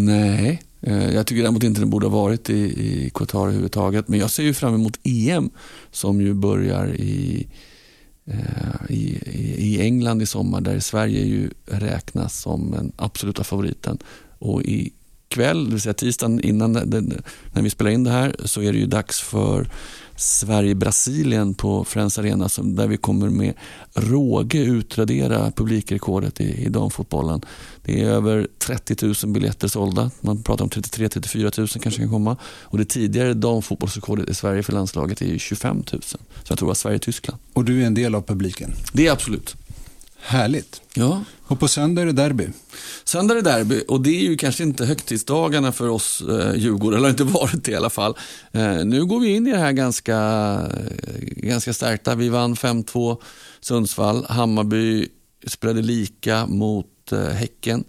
Nej, 0.05 0.61
Eh, 0.83 1.09
jag 1.15 1.27
tycker 1.27 1.41
däremot 1.41 1.63
inte 1.63 1.81
den 1.81 1.89
borde 1.89 2.05
ha 2.07 2.21
varit 2.21 2.49
i, 2.49 2.53
i 2.63 3.11
Qatar 3.13 3.41
överhuvudtaget. 3.43 4.07
Men 4.07 4.19
jag 4.19 4.31
ser 4.31 4.43
ju 4.43 4.53
fram 4.53 4.75
emot 4.75 4.99
EM 5.03 5.49
som 5.91 6.21
ju 6.21 6.33
börjar 6.33 6.87
i, 6.95 7.47
eh, 8.25 8.35
i, 8.89 9.17
i- 9.25 9.55
i 9.75 9.81
England 9.81 10.21
i 10.21 10.25
sommar 10.25 10.61
där 10.61 10.79
Sverige 10.79 11.21
ju 11.25 11.49
räknas 11.65 12.41
som 12.41 12.71
den 12.71 12.91
absoluta 12.95 13.43
favoriten. 13.43 13.97
Och 14.39 14.61
i 14.63 14.93
kväll, 15.33 15.65
det 15.65 15.71
vill 15.71 15.81
säga 15.81 15.93
tisdagen 15.93 16.39
innan 16.41 16.73
det- 16.73 16.85
det- 16.85 17.21
när 17.53 17.61
vi 17.61 17.69
spelar 17.69 17.91
in 17.91 18.03
det 18.03 18.11
här 18.11 18.35
så 18.45 18.61
är 18.61 18.71
det 18.73 18.79
ju 18.79 18.85
dags 18.85 19.21
för 19.21 19.67
Sverige-Brasilien 20.15 21.53
på 21.53 21.83
Friends 21.85 22.19
Arena 22.19 22.49
som, 22.49 22.75
där 22.75 22.87
vi 22.87 22.97
kommer 22.97 23.29
med 23.29 23.53
råge 23.93 24.57
utradera 24.59 25.51
publikrekordet 25.51 26.41
i, 26.41 26.65
i 26.65 26.69
damfotbollen. 26.69 27.41
Det 27.85 28.01
är 28.01 28.05
över 28.09 28.47
30 28.59 29.05
000 29.25 29.33
biljetter 29.33 29.67
sålda. 29.67 30.11
Man 30.21 30.43
pratar 30.43 30.63
om 30.63 30.69
33-34 30.69 31.59
000 31.59 31.67
kanske 31.67 32.01
kan 32.01 32.09
komma. 32.09 32.37
Och 32.43 32.77
det 32.77 32.85
tidigare 32.85 33.33
damfotbollsrekordet 33.33 34.29
i 34.29 34.33
Sverige 34.33 34.63
för 34.63 34.73
landslaget 34.73 35.21
är 35.21 35.25
ju 35.25 35.39
25 35.39 35.83
000. 35.93 36.01
Så 36.03 36.17
jag 36.47 36.57
tror 36.57 36.71
att 36.71 36.77
Sverige-Tyskland. 36.77 37.39
Och 37.53 37.65
du 37.65 37.81
är 37.81 37.85
en 37.87 37.93
del 37.93 38.15
av 38.15 38.21
publiken. 38.21 38.73
Det 38.93 39.07
är 39.07 39.11
absolut. 39.11 39.55
Härligt. 40.25 40.81
Ja. 40.93 41.23
Och 41.47 41.59
på 41.59 41.67
söndag 41.67 42.01
är 42.01 42.05
det 42.05 42.11
derby. 42.11 42.47
Söndag 43.03 43.33
är 43.33 43.35
det 43.35 43.51
derby 43.51 43.83
och 43.87 44.01
det 44.01 44.09
är 44.09 44.21
ju 44.29 44.37
kanske 44.37 44.63
inte 44.63 44.85
högtidsdagarna 44.85 45.71
för 45.71 45.89
oss 45.89 46.21
eh, 46.21 46.55
Djurgårdare, 46.55 46.97
eller 46.97 47.07
har 47.07 47.11
inte 47.11 47.23
varit 47.39 47.63
det 47.63 47.71
i 47.71 47.75
alla 47.75 47.89
fall. 47.89 48.17
Eh, 48.51 48.85
nu 48.85 49.05
går 49.05 49.19
vi 49.19 49.35
in 49.35 49.47
i 49.47 49.51
det 49.51 49.57
här 49.57 49.71
ganska, 49.71 50.17
eh, 50.17 51.21
ganska 51.21 51.73
stärkta. 51.73 52.15
Vi 52.15 52.29
vann 52.29 52.55
5-2 52.55 53.17
Sundsvall. 53.61 54.25
Hammarby 54.29 55.07
spelade 55.47 55.81
lika 55.81 56.45
mot 56.45 57.11
eh, 57.11 57.19
Häcken. 57.19 57.83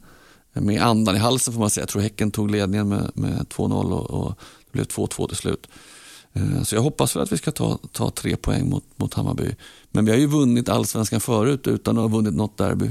Med 0.52 0.82
andan 0.82 1.16
i 1.16 1.18
halsen 1.18 1.54
får 1.54 1.60
man 1.60 1.70
säga. 1.70 1.82
Jag 1.82 1.88
tror 1.88 2.02
Häcken 2.02 2.30
tog 2.30 2.50
ledningen 2.50 2.88
med, 2.88 3.10
med 3.14 3.46
2-0 3.48 3.92
och, 3.92 4.10
och 4.10 4.38
det 4.64 4.72
blev 4.72 4.86
2-2 4.86 5.28
till 5.28 5.36
slut. 5.36 5.66
Eh, 6.34 6.62
Så 6.62 6.74
jag 6.74 6.82
hoppas 6.82 7.16
väl 7.16 7.22
att 7.22 7.32
vi 7.32 7.38
ska 7.38 7.50
ta, 7.50 7.78
ta 7.92 8.10
tre 8.10 8.36
poäng 8.36 8.68
mot, 8.68 8.84
mot 8.96 9.14
Hammarby. 9.14 9.54
Men 9.90 10.04
vi 10.04 10.10
har 10.10 10.18
ju 10.18 10.26
vunnit 10.26 10.68
allsvenskan 10.68 11.20
förut 11.20 11.66
utan 11.66 11.98
att 11.98 12.02
ha 12.02 12.08
vunnit 12.08 12.34
något 12.34 12.58
derby. 12.58 12.90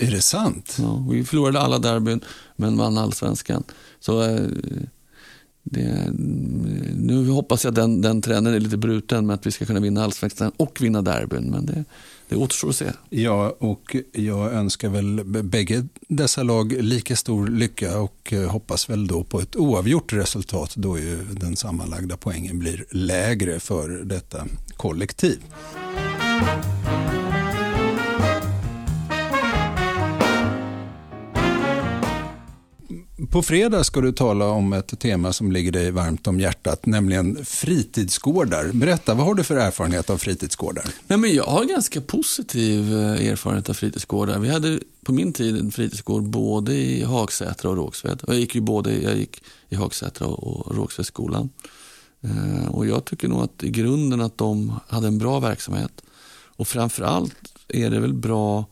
Är 0.00 0.10
det 0.10 0.20
sant? 0.20 0.76
Ja, 0.78 1.06
vi 1.10 1.24
förlorade 1.24 1.60
alla 1.60 1.78
derbyn 1.78 2.20
men 2.56 2.76
vann 2.76 2.98
allsvenskan. 2.98 3.64
Så 4.00 4.22
eh, 4.22 4.40
det, 5.62 6.10
nu 6.96 7.28
hoppas 7.28 7.64
jag 7.64 7.70
att 7.70 7.74
den, 7.74 8.00
den 8.00 8.22
trenden 8.22 8.54
är 8.54 8.60
lite 8.60 8.76
bruten 8.76 9.26
med 9.26 9.34
att 9.34 9.46
vi 9.46 9.50
ska 9.50 9.64
kunna 9.64 9.80
vinna 9.80 10.04
allsvenskan 10.04 10.52
och 10.56 10.78
vinna 10.80 11.02
derbyn. 11.02 11.50
Men 11.50 11.66
det, 11.66 11.84
det 12.32 12.38
återstår 12.38 12.68
att 12.68 12.76
se. 12.76 12.92
Ja, 13.10 13.56
och 13.58 13.96
jag 14.12 14.52
önskar 14.52 14.88
väl 14.88 15.24
bägge 15.24 15.86
dessa 16.08 16.42
lag 16.42 16.72
lika 16.72 17.16
stor 17.16 17.46
lycka 17.46 18.00
och 18.00 18.32
eh, 18.32 18.50
hoppas 18.50 18.90
väl 18.90 19.06
då 19.06 19.24
på 19.24 19.40
ett 19.40 19.56
oavgjort 19.56 20.12
resultat 20.12 20.74
då 20.76 20.98
ju 20.98 21.16
den 21.16 21.56
sammanlagda 21.56 22.16
poängen 22.16 22.58
blir 22.58 22.84
lägre 22.90 23.60
för 23.60 23.88
detta 23.88 24.44
kollektiv. 24.76 25.38
På 33.32 33.42
fredag 33.42 33.84
ska 33.84 34.00
du 34.00 34.12
tala 34.12 34.46
om 34.46 34.72
ett 34.72 34.98
tema 34.98 35.32
som 35.32 35.52
ligger 35.52 35.72
dig 35.72 35.90
varmt 35.90 36.26
om 36.26 36.40
hjärtat, 36.40 36.86
nämligen 36.86 37.44
fritidsgårdar. 37.44 38.70
Berätta, 38.72 39.14
vad 39.14 39.26
har 39.26 39.34
du 39.34 39.44
för 39.44 39.56
erfarenhet 39.56 40.10
av 40.10 40.18
fritidsgårdar? 40.18 40.84
Nej, 41.06 41.18
men 41.18 41.34
jag 41.34 41.44
har 41.44 41.64
ganska 41.64 42.00
positiv 42.00 42.92
eh, 42.92 43.28
erfarenhet 43.28 43.68
av 43.68 43.74
fritidsgårdar. 43.74 44.38
Vi 44.38 44.48
hade 44.48 44.80
på 45.04 45.12
min 45.12 45.32
tid 45.32 45.56
en 45.56 45.70
fritidsgård 45.70 46.22
både 46.22 46.74
i 46.74 47.02
Hagsätra 47.02 47.70
och 47.70 47.76
Rågsved. 47.76 48.22
Jag 48.26 48.36
gick 48.36 48.54
ju 48.54 48.60
både 48.60 49.02
jag 49.02 49.16
gick 49.16 49.42
i 49.68 49.74
Hagsätra 49.74 50.26
och 50.26 50.76
Rågsvedsskolan. 50.76 51.50
Eh, 52.20 52.68
och 52.68 52.86
jag 52.86 53.04
tycker 53.04 53.28
nog 53.28 53.42
att 53.42 53.62
i 53.62 53.70
grunden 53.70 54.20
att 54.20 54.38
de 54.38 54.80
hade 54.88 55.06
en 55.06 55.18
bra 55.18 55.40
verksamhet. 55.40 56.02
Och 56.56 56.68
framförallt 56.68 57.54
är 57.68 57.90
det 57.90 58.00
väl 58.00 58.14
bra 58.14 58.66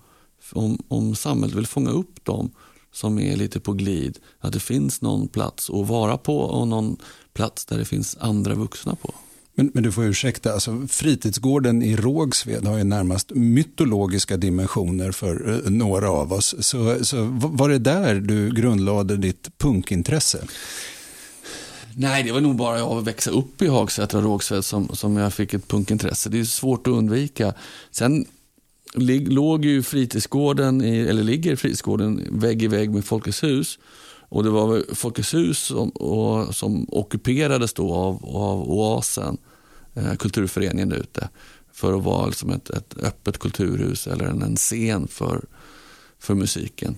om, 0.53 0.79
om 0.88 1.14
samhället 1.14 1.57
vill 1.57 1.66
fånga 1.66 1.90
upp 1.90 2.25
dem 2.25 2.51
som 2.92 3.18
är 3.18 3.37
lite 3.37 3.61
på 3.61 3.72
glid. 3.72 4.18
Att 4.38 4.53
det 4.53 4.61
finns 4.61 5.03
någon 5.03 5.29
plats 5.29 5.70
att 5.70 5.88
vara 5.88 6.18
på 6.18 6.38
och 6.38 6.68
någon 6.68 6.96
plats 7.33 7.64
där 7.64 7.79
det 7.79 7.85
finns 7.85 8.16
andra 8.20 8.55
vuxna 8.55 8.94
på. 8.94 9.14
Men, 9.55 9.70
men 9.74 9.83
du 9.83 9.92
får 9.92 10.05
ursäkta, 10.05 10.53
alltså, 10.53 10.87
fritidsgården 10.88 11.83
i 11.83 11.96
Rågsved 11.96 12.66
har 12.66 12.79
ju 12.79 12.85
närmast 12.85 13.31
mytologiska 13.31 14.37
dimensioner 14.37 15.12
för 15.12 15.50
eh, 15.50 15.70
några 15.70 16.11
av 16.11 16.33
oss. 16.33 16.55
Så, 16.61 17.05
så 17.05 17.24
var 17.33 17.68
det 17.68 17.79
där 17.79 18.14
du 18.14 18.50
grundlade 18.50 19.16
ditt 19.16 19.59
punkintresse? 19.59 20.44
Nej, 21.96 22.22
det 22.22 22.33
var 22.33 22.40
nog 22.40 22.57
bara 22.57 22.85
av 22.85 22.98
att 22.98 23.07
växa 23.07 23.31
upp 23.31 23.62
i 23.62 23.66
Hagsätra 23.66 24.18
och 24.18 24.24
Rågsved 24.24 24.64
som, 24.64 24.88
som 24.88 25.16
jag 25.16 25.35
fick 25.35 25.55
ett 25.55 25.68
punkintresse. 25.68 26.29
Det 26.29 26.40
är 26.40 26.44
svårt 26.44 26.87
att 26.87 26.92
undvika. 26.92 27.55
Sen 27.90 28.26
lig, 28.94 29.33
låg 29.33 29.64
ju 29.64 29.83
fritidsgården, 29.83 30.85
i, 30.85 30.98
eller 30.98 31.22
ligger 31.22 31.57
fritidsgården 31.57 32.29
vägg 32.31 32.62
i 32.62 32.66
vägg 32.66 32.90
med 32.90 33.05
Folkets 33.05 33.42
hus. 33.42 33.79
Och 34.29 34.44
det 34.44 34.50
var 34.50 34.94
Folkets 34.94 35.35
hus 35.35 35.59
som, 35.59 35.88
och, 35.88 36.55
som 36.55 36.87
ockuperades 36.90 37.72
då 37.72 37.94
av, 37.94 38.24
av 38.24 38.70
Oasen, 38.70 39.38
eh, 39.94 40.14
kulturföreningen 40.14 40.88
där 40.88 40.96
ute. 40.96 41.29
För 41.72 41.96
att 41.98 42.05
vara 42.05 42.26
liksom 42.26 42.50
ett, 42.50 42.70
ett 42.70 42.94
öppet 43.03 43.38
kulturhus 43.38 44.07
eller 44.07 44.24
en, 44.24 44.42
en 44.42 44.57
scen 44.57 45.09
för, 45.09 45.44
för 46.18 46.35
musiken. 46.35 46.96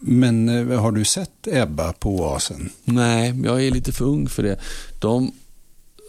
Men 0.00 0.48
eh, 0.48 0.80
har 0.80 0.92
du 0.92 1.04
sett 1.04 1.46
Ebba 1.46 1.92
på 1.92 2.10
Oasen? 2.10 2.70
Nej, 2.84 3.40
jag 3.44 3.64
är 3.64 3.70
lite 3.70 3.92
för 3.92 4.04
ung 4.04 4.28
för 4.28 4.42
det. 4.42 4.60
De 5.00 5.32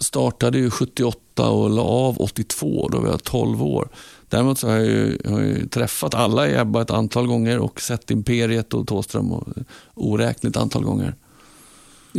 startade 0.02 0.58
ju 0.58 0.70
78 0.70 1.50
och 1.50 1.70
la 1.70 1.82
av 1.82 2.22
82, 2.22 2.90
då 2.92 3.00
var 3.00 3.10
jag 3.10 3.24
12 3.24 3.64
år. 3.64 3.90
Däremot 4.30 4.60
så 4.60 4.68
har 4.68 4.76
jag 4.76 4.86
ju, 4.86 5.20
jag 5.24 5.32
har 5.32 5.40
ju 5.40 5.68
träffat 5.68 6.14
alla 6.14 6.48
i 6.48 6.58
Ebba 6.58 6.82
ett 6.82 6.92
antal 6.92 7.28
gånger 7.28 7.60
och 7.60 7.82
sett 7.82 8.12
Imperiet 8.12 8.74
och 8.74 8.88
Thåström 8.88 9.32
och 9.32 9.48
oräkneligt 9.94 10.58
antal 10.58 10.84
gånger. 10.84 11.16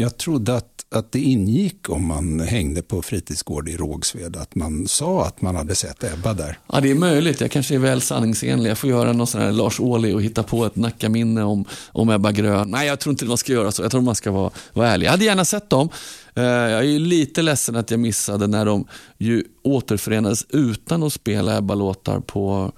Jag 0.00 0.16
trodde 0.18 0.56
att, 0.56 0.86
att 0.90 1.12
det 1.12 1.20
ingick 1.20 1.90
om 1.90 2.06
man 2.06 2.40
hängde 2.40 2.82
på 2.82 3.02
fritidsgård 3.02 3.68
i 3.68 3.76
Rågsved, 3.76 4.36
att 4.36 4.54
man 4.54 4.88
sa 4.88 5.26
att 5.26 5.40
man 5.40 5.56
hade 5.56 5.74
sett 5.74 6.04
Ebba 6.04 6.34
där. 6.34 6.58
Ja, 6.72 6.80
det 6.80 6.90
är 6.90 6.94
möjligt. 6.94 7.40
Jag 7.40 7.50
kanske 7.50 7.74
är 7.74 7.78
väl 7.78 8.00
sanningsenlig. 8.00 8.70
Jag 8.70 8.78
får 8.78 8.90
göra 8.90 9.12
någon 9.12 9.26
sån 9.26 9.40
här 9.40 9.52
Lars 9.52 9.80
Ohly 9.80 10.12
och 10.12 10.22
hitta 10.22 10.42
på 10.42 10.64
ett 10.64 10.76
Nackaminne 10.76 11.42
om, 11.42 11.64
om 11.92 12.10
Ebba 12.10 12.32
Grön. 12.32 12.70
Nej, 12.70 12.86
jag 12.86 13.00
tror 13.00 13.10
inte 13.10 13.24
man 13.24 13.36
ska 13.36 13.52
göra 13.52 13.72
så. 13.72 13.82
Jag 13.82 13.90
tror 13.90 14.00
man 14.00 14.14
ska 14.14 14.30
vara, 14.30 14.50
vara 14.72 14.88
ärlig. 14.88 15.06
Jag 15.06 15.10
hade 15.10 15.24
gärna 15.24 15.44
sett 15.44 15.70
dem. 15.70 15.88
Eh, 16.34 16.44
jag 16.44 16.78
är 16.78 16.82
ju 16.82 16.98
lite 16.98 17.42
ledsen 17.42 17.76
att 17.76 17.90
jag 17.90 18.00
missade 18.00 18.46
när 18.46 18.64
de 18.64 18.86
ju 19.18 19.44
återförenades 19.62 20.46
utan 20.48 21.02
att 21.02 21.12
spela 21.12 21.58
Ebba-låtar 21.58 22.20
på, 22.20 22.72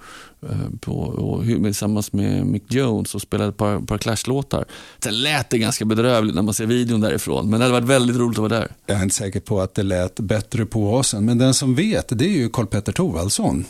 Eh, 0.49 0.79
på, 0.79 0.93
och 0.93 1.43
tillsammans 1.43 2.13
med 2.13 2.45
Mick 2.45 2.63
Jones 2.73 3.15
och 3.15 3.21
spelade 3.21 3.49
ett 3.49 3.57
par, 3.57 3.79
par 3.79 3.97
Clash-låtar. 3.97 4.65
Sen 5.03 5.21
lät 5.21 5.49
det 5.49 5.57
ganska 5.57 5.85
bedrövligt 5.85 6.35
när 6.35 6.41
man 6.41 6.53
ser 6.53 6.65
videon 6.65 7.01
därifrån, 7.01 7.49
men 7.49 7.59
det 7.59 7.65
hade 7.65 7.73
varit 7.73 7.89
väldigt 7.89 8.17
roligt 8.17 8.39
att 8.39 8.51
vara 8.51 8.59
där. 8.59 8.71
Jag 8.85 8.97
är 8.97 9.03
inte 9.03 9.15
säker 9.15 9.39
på 9.39 9.61
att 9.61 9.75
det 9.75 9.83
lät 9.83 10.19
bättre 10.19 10.65
på 10.65 10.79
Oasen, 10.79 11.25
men 11.25 11.37
den 11.37 11.53
som 11.53 11.75
vet, 11.75 12.05
det 12.09 12.25
är 12.25 12.29
ju 12.29 12.49
Karl-Petter 12.49 12.91
Thorwaldsson. 12.91 13.65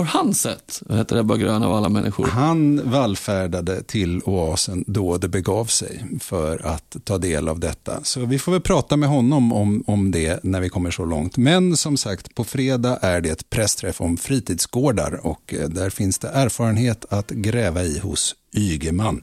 Har 0.00 0.06
han 0.06 0.34
sett, 0.34 0.82
vad 0.86 0.98
heter 0.98 1.16
Ebba 1.16 1.36
Grön 1.36 1.62
av 1.62 1.74
alla 1.74 1.88
människor? 1.88 2.26
Han 2.26 2.90
vallfärdade 2.90 3.82
till 3.82 4.22
oasen 4.24 4.84
då 4.86 5.18
det 5.18 5.28
begav 5.28 5.64
sig 5.64 6.04
för 6.20 6.66
att 6.66 6.96
ta 7.04 7.18
del 7.18 7.48
av 7.48 7.60
detta. 7.60 8.00
Så 8.02 8.20
vi 8.20 8.38
får 8.38 8.52
väl 8.52 8.60
prata 8.60 8.96
med 8.96 9.08
honom 9.08 9.52
om, 9.52 9.84
om 9.86 10.10
det 10.10 10.44
när 10.44 10.60
vi 10.60 10.68
kommer 10.68 10.90
så 10.90 11.04
långt. 11.04 11.36
Men 11.36 11.76
som 11.76 11.96
sagt, 11.96 12.34
på 12.34 12.44
fredag 12.44 12.98
är 13.02 13.20
det 13.20 13.30
ett 13.30 13.50
pressträff 13.50 14.00
om 14.00 14.16
fritidsgårdar 14.16 15.26
och 15.26 15.54
eh, 15.54 15.68
där 15.68 15.90
finns 15.90 16.18
det 16.18 16.28
erfarenhet 16.28 17.04
att 17.10 17.30
gräva 17.30 17.82
i 17.82 17.98
hos 17.98 18.34
Ygeman. 18.54 19.22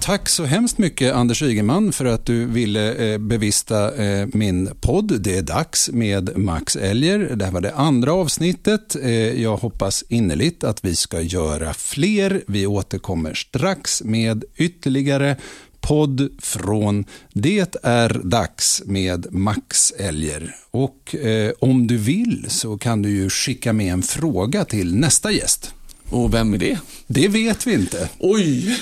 Tack 0.00 0.28
så 0.28 0.44
hemskt 0.44 0.78
mycket 0.78 1.14
Anders 1.14 1.42
Ygeman 1.42 1.92
för 1.92 2.04
att 2.04 2.26
du 2.26 2.46
ville 2.46 2.94
eh, 2.94 3.18
bevista 3.18 4.04
eh, 4.04 4.28
min 4.32 4.70
podd. 4.80 5.20
Det 5.20 5.38
är 5.38 5.42
dags 5.42 5.90
med 5.92 6.38
Max 6.38 6.76
Elger. 6.76 7.18
Det 7.18 7.44
här 7.44 7.52
var 7.52 7.60
det 7.60 7.74
andra 7.74 8.12
avsnittet. 8.12 8.96
Eh, 9.02 9.42
jag 9.42 9.56
hoppas 9.56 10.04
innerligt 10.08 10.64
att 10.64 10.84
vi 10.84 10.96
ska 10.96 11.20
göra 11.20 11.74
fler. 11.74 12.42
Vi 12.46 12.66
återkommer 12.66 13.34
strax 13.34 14.02
med 14.02 14.44
ytterligare 14.56 15.36
podd 15.80 16.28
från 16.38 17.04
Det 17.32 17.76
är 17.82 18.20
dags 18.24 18.82
med 18.86 19.26
Max 19.30 19.92
Elger. 19.98 20.56
Och 20.70 21.14
om 21.58 21.86
du 21.86 21.96
vill 21.96 22.46
så 22.48 22.78
kan 22.78 23.02
du 23.02 23.10
ju 23.10 23.30
skicka 23.30 23.72
med 23.72 23.92
en 23.92 24.02
fråga 24.02 24.64
till 24.64 24.94
nästa 24.94 25.32
gäst. 25.32 25.74
Och 26.10 26.34
vem 26.34 26.54
är 26.54 26.58
det? 26.58 26.78
Det 27.06 27.28
vet 27.28 27.66
vi 27.66 27.72
inte. 27.72 28.08
Oj! 28.18 28.76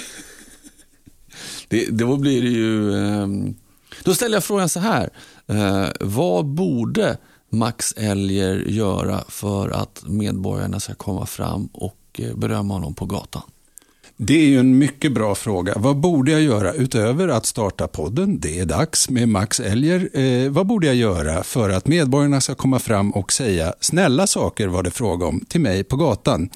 Det, 1.69 1.87
då 1.87 2.17
blir 2.17 2.43
det 2.43 2.49
ju... 2.49 2.95
Ehm, 2.95 3.55
då 4.05 4.15
ställer 4.15 4.37
jag 4.37 4.45
frågan 4.45 4.69
så 4.69 4.81
här. 4.81 5.11
Eh, 5.47 5.89
vad 6.01 6.47
borde 6.47 7.19
Max 7.51 7.95
Elger 7.97 8.57
göra 8.57 9.25
för 9.29 9.71
att 9.71 10.03
medborgarna 10.07 10.81
ska 10.81 10.95
komma 10.95 11.27
fram 11.27 11.67
och 11.73 11.99
eh, 12.19 12.37
berömma 12.37 12.75
honom 12.75 12.95
på 12.95 13.07
gatan? 13.07 13.43
Det 14.21 14.35
är 14.35 14.47
ju 14.47 14.61
en 14.61 14.79
mycket 14.79 15.13
bra 15.13 15.35
fråga. 15.35 15.73
Vad 15.77 15.97
borde 15.97 16.31
jag 16.31 16.43
göra 16.43 16.73
utöver 16.73 17.29
att 17.29 17.47
starta 17.47 17.89
podden? 17.89 18.41
Det 18.41 18.59
är 18.59 18.67
dags 18.67 19.11
med 19.11 19.29
Max 19.29 19.61
Elger. 19.61 20.19
Eh, 20.19 20.51
vad 20.51 20.67
borde 20.67 20.87
jag 20.87 20.97
göra 20.97 21.43
för 21.43 21.71
att 21.71 21.87
medborgarna 21.87 22.41
ska 22.41 22.55
komma 22.55 22.79
fram 22.79 23.11
och 23.11 23.33
säga 23.33 23.75
snälla 23.81 24.27
saker 24.27 24.67
var 24.67 24.83
det 24.83 24.91
fråga 24.91 25.27
om 25.27 25.41
till 25.49 25.61
mig 25.61 25.85
på 25.85 25.97
gatan? 25.97 26.51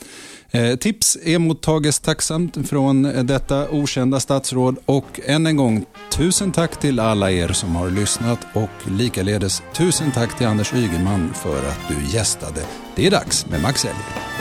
Eh, 0.50 0.76
tips 0.76 1.18
emottages 1.24 2.00
tacksamt 2.00 2.68
från 2.68 3.26
detta 3.26 3.70
okända 3.70 4.20
statsråd 4.20 4.76
och 4.86 5.20
än 5.26 5.46
en 5.46 5.56
gång 5.56 5.84
tusen 6.12 6.52
tack 6.52 6.80
till 6.80 7.00
alla 7.00 7.30
er 7.30 7.48
som 7.48 7.76
har 7.76 7.90
lyssnat 7.90 8.38
och 8.54 8.90
likaledes 8.90 9.62
tusen 9.74 10.12
tack 10.12 10.38
till 10.38 10.46
Anders 10.46 10.74
Ygeman 10.74 11.34
för 11.34 11.58
att 11.58 11.80
du 11.88 12.16
gästade 12.16 12.60
Det 12.96 13.06
är 13.06 13.10
dags 13.10 13.46
med 13.46 13.62
Max 13.62 13.84
Elger. 13.84 14.31